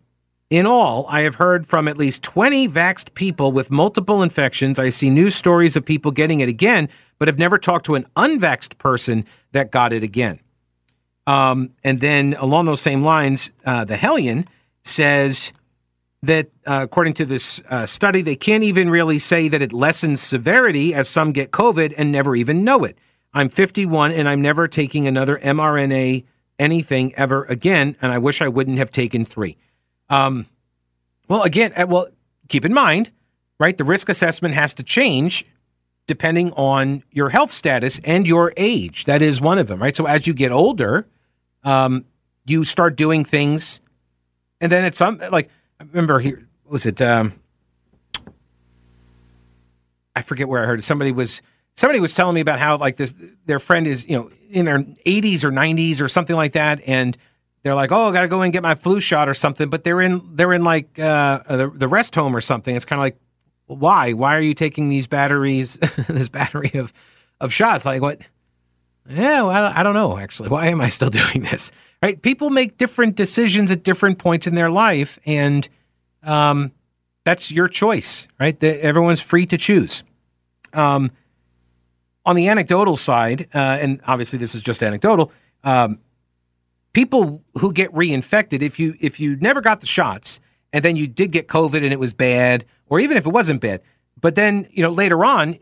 In 0.50 0.66
all, 0.66 1.06
I 1.10 1.22
have 1.22 1.36
heard 1.36 1.68
from 1.68 1.88
at 1.88 1.98
least 1.98 2.24
20 2.24 2.70
vaxxed 2.70 3.14
people 3.14 3.52
with 3.52 3.70
multiple 3.70 4.24
infections. 4.24 4.80
I 4.80 4.90
see 4.90 5.10
news 5.10 5.36
stories 5.36 5.76
of 5.76 5.84
people 5.84 6.12
getting 6.12 6.40
it 6.40 6.48
again, 6.48 6.88
but 7.20 7.28
have 7.28 7.38
never 7.38 7.58
talked 7.58 7.86
to 7.88 7.96
an 7.96 8.06
unvaxxed 8.16 8.78
person 8.78 9.26
that 9.52 9.72
got 9.72 9.92
it 9.92 10.04
again. 10.04 10.40
Um, 11.28 11.72
and 11.84 12.00
then 12.00 12.36
along 12.40 12.66
those 12.66 12.82
same 12.82 13.02
lines, 13.02 13.52
uh, 13.66 13.84
the 13.84 13.98
Hellion 13.98 14.48
says 14.86 15.52
that 16.24 16.50
uh, 16.66 16.80
according 16.82 17.14
to 17.16 17.26
this 17.26 17.62
uh, 17.70 17.86
study, 17.86 18.22
they 18.22 18.38
can't 18.38 18.64
even 18.64 18.90
really 18.90 19.20
say 19.20 19.50
that 19.50 19.62
it 19.62 19.74
lessens 19.74 20.22
severity 20.22 20.94
as 20.94 21.10
some 21.10 21.34
get 21.34 21.52
COVID 21.52 21.94
and 21.98 22.12
never 22.12 22.36
even 22.36 22.64
know 22.64 22.86
it. 22.86 22.98
I'm 23.34 23.50
51 23.50 24.14
and 24.14 24.28
I'm 24.28 24.42
never 24.42 24.70
taking 24.70 25.06
another 25.06 25.38
mRNA 25.40 26.24
anything 26.60 27.14
ever 27.16 27.44
again, 27.46 27.96
and 28.02 28.12
I 28.12 28.18
wish 28.18 28.42
I 28.42 28.48
wouldn't 28.48 28.78
have 28.78 28.92
taken 28.92 29.26
three. 29.26 29.58
Um, 30.10 30.48
well, 31.28 31.44
again, 31.44 31.74
uh, 31.76 31.86
well, 31.88 32.08
keep 32.48 32.66
in 32.66 32.74
mind, 32.74 33.12
right? 33.60 33.78
The 33.78 33.84
risk 33.84 34.10
assessment 34.10 34.54
has 34.56 34.74
to 34.76 34.84
change 34.84 35.46
depending 36.08 36.52
on 36.54 37.04
your 37.12 37.30
health 37.30 37.52
status 37.52 38.00
and 38.04 38.26
your 38.26 38.54
age. 38.56 39.04
That 39.06 39.22
is 39.22 39.42
one 39.42 39.58
of 39.58 39.68
them, 39.68 39.82
right? 39.82 39.96
So 39.96 40.06
as 40.06 40.26
you 40.26 40.34
get 40.34 40.52
older, 40.52 41.06
um, 41.64 42.06
you 42.46 42.64
start 42.64 42.96
doing 42.96 43.26
things, 43.26 43.82
and 44.62 44.72
then 44.72 44.86
it's 44.86 44.98
some 44.98 45.20
like 45.32 45.50
I 45.80 45.84
remember 45.84 46.20
here 46.20 46.48
was 46.66 46.86
it 46.86 47.02
um, 47.02 47.34
I 50.16 50.22
forget 50.22 50.48
where 50.48 50.64
I 50.64 50.66
heard 50.66 50.80
it. 50.80 50.84
Somebody 50.84 51.12
was 51.12 51.42
somebody 51.78 52.00
was 52.02 52.14
telling 52.14 52.36
me 52.36 52.42
about 52.42 52.60
how 52.60 52.78
like 52.78 52.98
this 52.98 53.14
their 53.46 53.60
friend 53.60 53.88
is 53.88 54.06
you 54.06 54.18
know 54.18 54.30
in 54.50 54.66
their 54.66 54.80
80s 54.80 55.44
or 55.44 55.52
90s 55.52 56.02
or 56.02 56.10
something 56.10 56.36
like 56.36 56.54
that, 56.54 56.82
and 56.86 57.18
they're 57.64 57.76
like, 57.76 57.92
oh, 57.92 58.10
I 58.10 58.14
got 58.14 58.22
to 58.22 58.28
go 58.28 58.42
and 58.42 58.52
get 58.52 58.64
my 58.64 58.76
flu 58.76 59.00
shot 59.00 59.30
or 59.30 59.34
something, 59.34 59.70
but 59.70 59.84
they're 59.84 60.02
in 60.02 60.22
they're 60.34 60.54
in 60.54 60.64
like 60.64 61.00
uh, 61.00 61.40
the 61.48 61.70
the 61.74 61.88
rest 61.88 62.14
home 62.16 62.36
or 62.36 62.42
something. 62.42 62.76
It's 62.76 62.86
kind 62.86 63.00
of 63.00 63.04
like 63.04 63.18
why 63.68 64.14
why 64.14 64.36
are 64.36 64.42
you 64.42 64.54
taking 64.54 64.90
these 64.90 65.08
batteries 65.08 65.74
this 66.08 66.30
battery 66.30 66.72
of 66.74 66.92
of 67.40 67.54
shots 67.54 67.86
like 67.86 68.02
what 68.02 68.22
yeah, 69.10 69.44
well, 69.44 69.72
I 69.74 69.84
don't 69.84 69.94
know 69.94 70.18
actually. 70.18 70.50
Why 70.50 70.68
am 70.68 70.82
I 70.82 70.90
still 70.90 71.10
doing 71.22 71.44
this? 71.44 71.72
Right? 72.04 72.22
People 72.22 72.50
make 72.50 72.78
different 72.78 73.16
decisions 73.16 73.72
at 73.72 73.84
different 73.84 74.20
points 74.20 74.48
in 74.48 74.56
their 74.56 74.70
life, 74.70 75.18
and 75.26 75.68
um, 76.24 76.72
that's 77.24 77.52
your 77.52 77.68
choice, 77.68 78.28
right? 78.40 78.60
The, 78.60 78.84
everyone's 78.84 79.22
free 79.22 79.46
to 79.48 79.58
choose. 79.58 80.04
Um, 80.74 81.12
on 82.28 82.36
the 82.36 82.50
anecdotal 82.50 82.98
side, 82.98 83.48
uh, 83.56 83.58
and 83.58 84.02
obviously 84.06 84.38
this 84.38 84.54
is 84.54 84.62
just 84.62 84.84
anecdotal, 84.84 85.32
um, 85.64 86.00
people 86.92 87.42
who 87.56 87.72
get 87.72 87.92
reinfected, 87.94 88.62
if 88.62 88.78
you 88.80 88.96
if 89.00 89.20
you 89.20 89.38
never 89.38 89.62
got 89.62 89.80
the 89.80 89.88
shots 89.88 90.40
and 90.74 90.84
then 90.84 90.98
you 90.98 91.08
did 91.08 91.32
get 91.32 91.48
COVID 91.48 91.78
and 91.78 91.94
it 91.94 92.00
was 92.00 92.14
bad, 92.14 92.66
or 92.88 93.00
even 93.00 93.16
if 93.16 93.26
it 93.26 93.30
wasn't 93.30 93.62
bad, 93.62 93.82
but 94.20 94.36
then 94.36 94.68
you 94.72 94.84
know 94.84 94.92
later 94.92 95.24
on, 95.24 95.58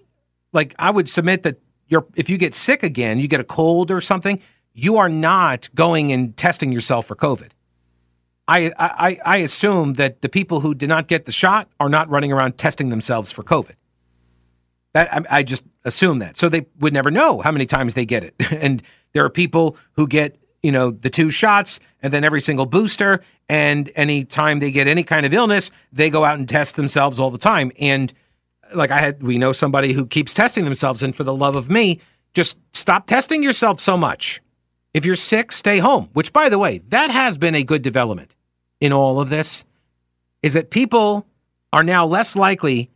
like 0.54 0.74
I 0.80 0.90
would 0.90 1.08
submit 1.08 1.44
that 1.44 1.58
you're 1.88 2.08
if 2.16 2.30
you 2.30 2.38
get 2.40 2.56
sick 2.56 2.82
again, 2.82 3.20
you 3.20 3.28
get 3.28 3.40
a 3.40 3.46
cold 3.46 3.92
or 3.92 4.02
something, 4.02 4.42
you 4.74 4.98
are 4.98 5.10
not 5.10 5.70
going 5.76 6.12
and 6.12 6.36
testing 6.36 6.72
yourself 6.72 7.06
for 7.06 7.16
COVID. 7.16 7.52
I, 8.48 8.72
I, 8.78 9.20
I 9.26 9.38
assume 9.38 9.94
that 9.94 10.22
the 10.22 10.30
people 10.30 10.60
who 10.60 10.76
did 10.76 10.90
not 10.90 11.08
get 11.08 11.26
the 11.26 11.32
shot 11.32 11.68
are 11.80 11.90
not 11.90 12.10
running 12.10 12.32
around 12.32 12.60
testing 12.60 12.90
themselves 12.90 13.32
for 13.32 13.44
COVID. 13.44 13.72
That 14.96 15.14
I, 15.14 15.40
I 15.40 15.44
just 15.44 15.62
assume 15.84 16.20
that. 16.20 16.38
So 16.38 16.48
they 16.48 16.68
would 16.80 16.94
never 16.94 17.12
know 17.12 17.42
how 17.42 17.52
many 17.52 17.66
times 17.66 17.96
they 17.96 18.06
get 18.06 18.24
it. 18.24 18.34
and 18.50 18.82
there 19.12 19.26
are 19.26 19.30
people 19.30 19.76
who 19.98 20.08
get, 20.08 20.40
you 20.64 20.72
know, 20.72 20.90
the 20.90 21.10
two 21.10 21.32
shots 21.32 21.82
and 22.02 22.14
then 22.14 22.24
every 22.24 22.40
single 22.40 22.66
booster. 22.66 23.20
And 23.50 23.92
anytime 23.96 24.60
they 24.60 24.72
get 24.72 24.88
any 24.88 25.04
kind 25.04 25.26
of 25.26 25.34
illness, 25.34 25.70
they 25.92 26.10
go 26.10 26.24
out 26.24 26.40
and 26.40 26.48
test 26.48 26.78
themselves 26.78 27.20
all 27.20 27.30
the 27.30 27.38
time. 27.38 27.74
And 27.78 28.14
uh, 28.72 28.78
like 28.78 28.90
I 28.90 29.00
had, 29.00 29.22
we 29.22 29.38
know 29.38 29.52
somebody 29.52 29.92
who 29.92 30.06
keeps 30.06 30.34
testing 30.34 30.64
themselves. 30.64 31.04
And 31.04 31.14
for 31.14 31.26
the 31.26 31.36
love 31.36 31.58
of 31.58 31.70
me, 31.70 32.00
just 32.34 32.58
stop 32.74 33.06
testing 33.06 33.44
yourself 33.44 33.82
so 33.82 33.98
much. 33.98 34.42
If 34.94 35.06
you're 35.06 35.16
sick, 35.16 35.52
stay 35.52 35.80
home, 35.80 36.08
which, 36.14 36.32
by 36.32 36.48
the 36.48 36.58
way, 36.58 36.78
that 36.88 37.12
has 37.12 37.38
been 37.38 37.54
a 37.54 37.66
good 37.66 37.82
development 37.82 38.34
in 38.80 38.94
all 38.94 39.20
of 39.20 39.28
this, 39.28 39.66
is 40.42 40.54
that 40.54 40.70
people 40.70 41.28
are 41.74 41.84
now 41.84 42.06
less 42.06 42.38
likely 42.38 42.92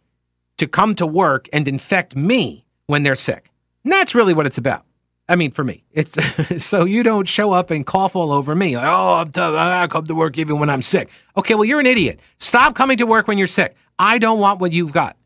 to 0.59 0.67
come 0.67 0.95
to 0.95 1.05
work 1.05 1.49
and 1.51 1.67
infect 1.67 2.15
me 2.15 2.65
when 2.85 3.03
they're 3.03 3.15
sick. 3.15 3.51
And 3.83 3.91
that's 3.91 4.15
really 4.15 4.33
what 4.33 4.45
it's 4.45 4.57
about. 4.57 4.85
I 5.27 5.35
mean, 5.35 5.51
for 5.51 5.63
me, 5.63 5.83
it's 5.91 6.17
so 6.63 6.85
you 6.85 7.03
don't 7.03 7.27
show 7.27 7.51
up 7.51 7.69
and 7.71 7.85
cough 7.85 8.15
all 8.15 8.31
over 8.31 8.55
me. 8.55 8.77
Like, 8.77 8.87
oh, 8.87 9.15
I'm 9.15 9.31
tough. 9.31 9.55
I 9.55 9.87
come 9.87 10.05
to 10.05 10.15
work 10.15 10.37
even 10.37 10.59
when 10.59 10.69
I'm 10.69 10.81
sick. 10.81 11.09
Okay, 11.37 11.55
well, 11.55 11.65
you're 11.65 11.79
an 11.79 11.85
idiot. 11.85 12.19
Stop 12.37 12.75
coming 12.75 12.97
to 12.97 13.05
work 13.05 13.27
when 13.27 13.37
you're 13.37 13.47
sick. 13.47 13.75
I 13.97 14.17
don't 14.17 14.39
want 14.39 14.59
what 14.59 14.71
you've 14.71 14.93
got. 14.93 15.17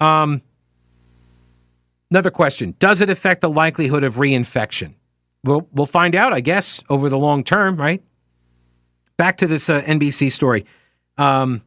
Um, 0.00 0.42
Another 2.10 2.30
question 2.30 2.74
Does 2.78 3.00
it 3.00 3.10
affect 3.10 3.40
the 3.40 3.50
likelihood 3.50 4.04
of 4.04 4.16
reinfection? 4.16 4.94
We'll, 5.44 5.68
we'll 5.72 5.86
find 5.86 6.14
out, 6.14 6.32
I 6.32 6.40
guess, 6.40 6.82
over 6.88 7.08
the 7.08 7.18
long 7.18 7.44
term, 7.44 7.76
right? 7.76 8.02
Back 9.16 9.38
to 9.38 9.46
this 9.46 9.70
uh, 9.70 9.82
NBC 9.82 10.32
story. 10.32 10.66
Um, 11.18 11.62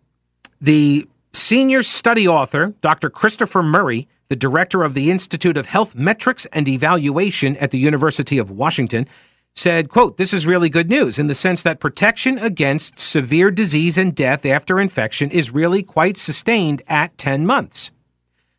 the 0.62 1.08
senior 1.50 1.82
study 1.82 2.28
author, 2.28 2.76
Dr. 2.80 3.10
Christopher 3.10 3.64
Murray, 3.64 4.08
the 4.28 4.36
director 4.36 4.84
of 4.84 4.94
the 4.94 5.10
Institute 5.10 5.58
of 5.58 5.66
Health 5.66 5.96
Metrics 5.96 6.46
and 6.54 6.68
Evaluation 6.68 7.58
at 7.58 7.72
the 7.72 7.80
University 7.80 8.38
of 8.38 8.52
Washington, 8.52 9.08
said, 9.56 9.90
quote, 9.90 10.18
this 10.18 10.32
is 10.32 10.46
really 10.46 10.70
good 10.70 10.92
news 10.92 11.18
in 11.18 11.26
the 11.26 11.34
sense 11.34 11.64
that 11.64 11.80
protection 11.80 12.38
against 12.38 13.00
severe 13.00 13.50
disease 13.50 13.98
and 13.98 14.14
death 14.14 14.46
after 14.46 14.80
infection 14.80 15.32
is 15.32 15.50
really 15.50 15.82
quite 15.82 16.18
sustained 16.18 16.84
at 16.88 17.18
10 17.18 17.48
months. 17.48 17.90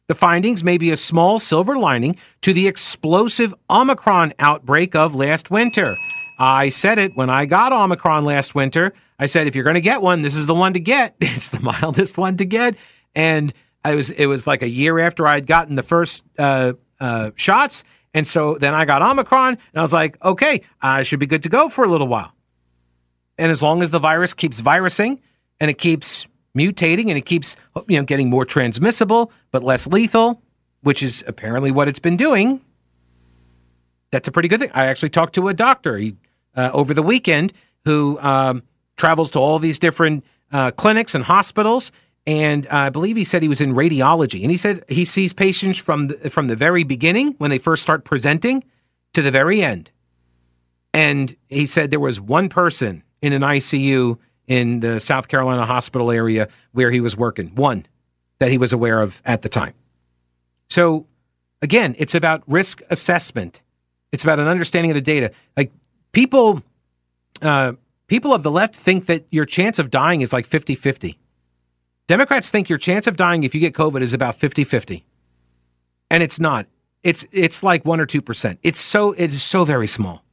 The 0.08 0.16
findings 0.16 0.64
may 0.64 0.76
be 0.76 0.90
a 0.90 0.96
small 0.96 1.38
silver 1.38 1.78
lining 1.78 2.16
to 2.40 2.52
the 2.52 2.66
explosive 2.66 3.54
Omicron 3.70 4.32
outbreak 4.40 4.96
of 4.96 5.14
last 5.14 5.48
winter. 5.48 5.94
I 6.40 6.70
said 6.70 6.98
it 6.98 7.12
when 7.14 7.30
I 7.30 7.46
got 7.46 7.72
Omicron 7.72 8.24
last 8.24 8.56
winter. 8.56 8.94
I 9.20 9.26
said, 9.26 9.46
if 9.46 9.54
you're 9.54 9.64
going 9.64 9.74
to 9.74 9.80
get 9.82 10.00
one, 10.00 10.22
this 10.22 10.34
is 10.34 10.46
the 10.46 10.54
one 10.54 10.72
to 10.72 10.80
get. 10.80 11.14
It's 11.20 11.50
the 11.50 11.60
mildest 11.60 12.16
one 12.16 12.38
to 12.38 12.44
get. 12.46 12.76
And 13.14 13.52
I 13.84 13.94
was, 13.94 14.10
it 14.10 14.26
was 14.26 14.46
like 14.46 14.62
a 14.62 14.68
year 14.68 14.98
after 14.98 15.26
I'd 15.26 15.46
gotten 15.46 15.74
the 15.74 15.82
first 15.82 16.24
uh, 16.38 16.72
uh, 16.98 17.30
shots. 17.36 17.84
And 18.14 18.26
so 18.26 18.54
then 18.54 18.74
I 18.74 18.84
got 18.86 19.02
Omicron, 19.02 19.52
and 19.52 19.78
I 19.78 19.82
was 19.82 19.92
like, 19.92 20.22
okay, 20.24 20.62
I 20.80 21.02
should 21.02 21.20
be 21.20 21.26
good 21.26 21.44
to 21.44 21.48
go 21.48 21.68
for 21.68 21.84
a 21.84 21.88
little 21.88 22.08
while. 22.08 22.34
And 23.38 23.52
as 23.52 23.62
long 23.62 23.82
as 23.82 23.90
the 23.90 23.98
virus 23.98 24.34
keeps 24.34 24.60
virusing 24.60 25.20
and 25.60 25.70
it 25.70 25.78
keeps 25.78 26.26
mutating 26.56 27.08
and 27.08 27.16
it 27.16 27.24
keeps 27.24 27.56
you 27.88 27.96
know 27.96 28.04
getting 28.04 28.28
more 28.28 28.44
transmissible 28.44 29.32
but 29.50 29.62
less 29.62 29.86
lethal, 29.86 30.42
which 30.82 31.02
is 31.02 31.22
apparently 31.26 31.70
what 31.70 31.88
it's 31.88 31.98
been 31.98 32.16
doing. 32.16 32.60
That's 34.10 34.28
a 34.28 34.32
pretty 34.32 34.48
good 34.48 34.60
thing. 34.60 34.70
I 34.74 34.86
actually 34.86 35.10
talked 35.10 35.36
to 35.36 35.48
a 35.48 35.54
doctor 35.54 35.96
he, 35.96 36.16
uh, 36.56 36.70
over 36.72 36.92
the 36.92 37.02
weekend 37.02 37.52
who 37.84 38.18
um, 38.20 38.64
travels 39.00 39.30
to 39.32 39.38
all 39.38 39.58
these 39.58 39.78
different 39.78 40.24
uh, 40.52 40.70
clinics 40.72 41.14
and 41.14 41.24
hospitals, 41.24 41.90
and 42.26 42.66
uh, 42.66 42.70
I 42.70 42.90
believe 42.90 43.16
he 43.16 43.24
said 43.24 43.42
he 43.42 43.48
was 43.48 43.60
in 43.60 43.72
radiology, 43.72 44.42
and 44.42 44.50
he 44.50 44.56
said 44.56 44.84
he 44.88 45.04
sees 45.04 45.32
patients 45.32 45.78
from 45.78 46.08
the, 46.08 46.30
from 46.30 46.48
the 46.48 46.56
very 46.56 46.84
beginning 46.84 47.34
when 47.38 47.50
they 47.50 47.58
first 47.58 47.82
start 47.82 48.04
presenting 48.04 48.62
to 49.14 49.22
the 49.22 49.30
very 49.30 49.62
end. 49.62 49.90
And 50.92 51.34
he 51.48 51.66
said 51.66 51.90
there 51.90 52.00
was 52.00 52.20
one 52.20 52.48
person 52.48 53.02
in 53.22 53.32
an 53.32 53.42
ICU 53.42 54.18
in 54.46 54.80
the 54.80 55.00
South 55.00 55.28
Carolina 55.28 55.64
hospital 55.64 56.10
area 56.10 56.48
where 56.72 56.90
he 56.90 57.00
was 57.00 57.16
working. 57.16 57.54
One 57.54 57.86
that 58.38 58.50
he 58.50 58.58
was 58.58 58.72
aware 58.72 59.00
of 59.00 59.22
at 59.24 59.42
the 59.42 59.48
time. 59.48 59.74
So 60.68 61.06
again, 61.62 61.94
it's 61.98 62.14
about 62.14 62.42
risk 62.46 62.82
assessment. 62.90 63.62
It's 64.12 64.24
about 64.24 64.40
an 64.40 64.48
understanding 64.48 64.90
of 64.90 64.96
the 64.96 65.00
data. 65.00 65.32
Like 65.56 65.72
people, 66.12 66.62
uh, 67.42 67.72
people 68.10 68.34
of 68.34 68.42
the 68.42 68.50
left 68.50 68.74
think 68.74 69.06
that 69.06 69.24
your 69.30 69.46
chance 69.46 69.78
of 69.78 69.88
dying 69.88 70.20
is 70.20 70.32
like 70.32 70.44
50 70.44 70.74
50. 70.74 71.18
Democrats 72.08 72.50
think 72.50 72.68
your 72.68 72.78
chance 72.78 73.06
of 73.06 73.16
dying 73.16 73.44
if 73.44 73.54
you 73.54 73.60
get 73.60 73.72
COVID 73.72 74.02
is 74.02 74.12
about 74.12 74.34
50 74.34 74.64
50. 74.64 75.04
And 76.10 76.22
it's 76.22 76.40
not. 76.40 76.66
It's, 77.04 77.24
it's 77.30 77.62
like 77.62 77.84
1 77.84 78.00
or 78.00 78.06
2%. 78.06 78.58
It's 78.62 78.80
so, 78.80 79.12
it 79.12 79.30
is 79.30 79.42
so 79.42 79.64
very 79.64 79.86
small. 79.86 80.24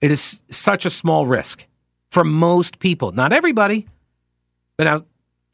It 0.00 0.10
is 0.10 0.42
such 0.50 0.84
a 0.84 0.90
small 0.90 1.26
risk 1.26 1.66
for 2.10 2.24
most 2.24 2.80
people. 2.80 3.12
Not 3.12 3.32
everybody, 3.32 3.86
but 4.76 4.84
now 4.84 5.02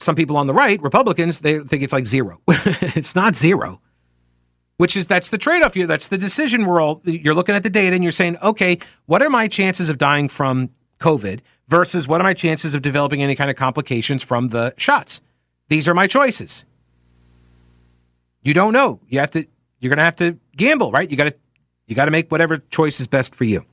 some 0.00 0.16
people 0.16 0.38
on 0.38 0.46
the 0.46 0.54
right, 0.54 0.80
Republicans, 0.80 1.40
they 1.40 1.60
think 1.60 1.82
it's 1.82 1.92
like 1.92 2.06
zero. 2.06 2.40
it's 2.48 3.14
not 3.14 3.36
zero. 3.36 3.80
Which 4.78 4.96
is 4.96 5.06
that's 5.06 5.28
the 5.28 5.38
trade-off 5.38 5.74
here. 5.74 5.86
That's 5.86 6.08
the 6.08 6.18
decision 6.18 6.64
we're 6.64 6.80
all 6.80 7.02
you're 7.04 7.34
looking 7.34 7.54
at 7.54 7.62
the 7.62 7.70
data 7.70 7.94
and 7.94 8.02
you're 8.02 8.12
saying, 8.12 8.38
okay, 8.42 8.78
what 9.06 9.22
are 9.22 9.28
my 9.28 9.48
chances 9.48 9.90
of 9.90 9.98
dying 9.98 10.28
from 10.28 10.70
COVID 10.98 11.40
versus 11.68 12.08
what 12.08 12.20
are 12.20 12.24
my 12.24 12.34
chances 12.34 12.74
of 12.74 12.82
developing 12.82 13.22
any 13.22 13.34
kind 13.34 13.50
of 13.50 13.56
complications 13.56 14.22
from 14.22 14.48
the 14.48 14.74
shots? 14.76 15.20
These 15.68 15.88
are 15.88 15.94
my 15.94 16.06
choices. 16.06 16.64
You 18.42 18.54
don't 18.54 18.72
know. 18.72 19.00
You 19.08 19.20
have 19.20 19.30
to 19.32 19.46
you're 19.80 19.90
gonna 19.90 20.04
have 20.04 20.16
to 20.16 20.38
gamble, 20.56 20.90
right? 20.90 21.10
You 21.10 21.16
gotta 21.16 21.34
you 21.86 21.94
gotta 21.94 22.10
make 22.10 22.30
whatever 22.30 22.58
choice 22.58 23.00
is 23.00 23.06
best 23.06 23.34
for 23.34 23.44
you. 23.44 23.64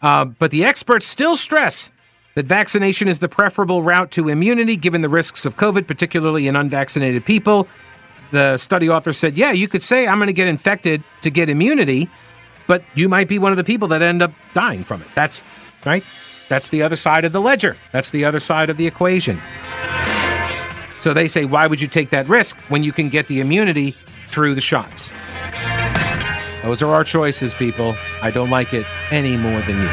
Uh, 0.00 0.24
but 0.24 0.50
the 0.50 0.64
experts 0.64 1.06
still 1.06 1.36
stress 1.36 1.92
that 2.34 2.46
vaccination 2.46 3.08
is 3.08 3.18
the 3.18 3.28
preferable 3.28 3.82
route 3.82 4.10
to 4.12 4.28
immunity 4.28 4.76
given 4.76 5.02
the 5.02 5.08
risks 5.08 5.44
of 5.44 5.56
COVID, 5.56 5.86
particularly 5.86 6.48
in 6.48 6.56
unvaccinated 6.56 7.24
people. 7.24 7.68
The 8.30 8.56
study 8.56 8.88
author 8.88 9.12
said, 9.12 9.36
Yeah, 9.36 9.52
you 9.52 9.68
could 9.68 9.82
say 9.82 10.06
I'm 10.06 10.18
going 10.18 10.28
to 10.28 10.32
get 10.32 10.48
infected 10.48 11.04
to 11.20 11.30
get 11.30 11.50
immunity, 11.50 12.08
but 12.66 12.82
you 12.94 13.08
might 13.08 13.28
be 13.28 13.38
one 13.38 13.52
of 13.52 13.58
the 13.58 13.64
people 13.64 13.88
that 13.88 14.00
end 14.00 14.22
up 14.22 14.32
dying 14.54 14.84
from 14.84 15.02
it. 15.02 15.08
That's 15.14 15.44
right. 15.84 16.02
That's 16.52 16.68
the 16.68 16.82
other 16.82 16.96
side 16.96 17.24
of 17.24 17.32
the 17.32 17.40
ledger. 17.40 17.78
That's 17.92 18.10
the 18.10 18.26
other 18.26 18.38
side 18.38 18.68
of 18.68 18.76
the 18.76 18.86
equation. 18.86 19.40
So 21.00 21.14
they 21.14 21.26
say, 21.26 21.46
why 21.46 21.66
would 21.66 21.80
you 21.80 21.88
take 21.88 22.10
that 22.10 22.28
risk 22.28 22.58
when 22.68 22.84
you 22.84 22.92
can 22.92 23.08
get 23.08 23.26
the 23.26 23.40
immunity 23.40 23.92
through 24.26 24.54
the 24.54 24.60
shots? 24.60 25.14
Those 26.62 26.82
are 26.82 26.92
our 26.92 27.04
choices, 27.04 27.54
people. 27.54 27.94
I 28.20 28.30
don't 28.30 28.50
like 28.50 28.74
it 28.74 28.84
any 29.10 29.38
more 29.38 29.62
than 29.62 29.80
you. 29.80 29.88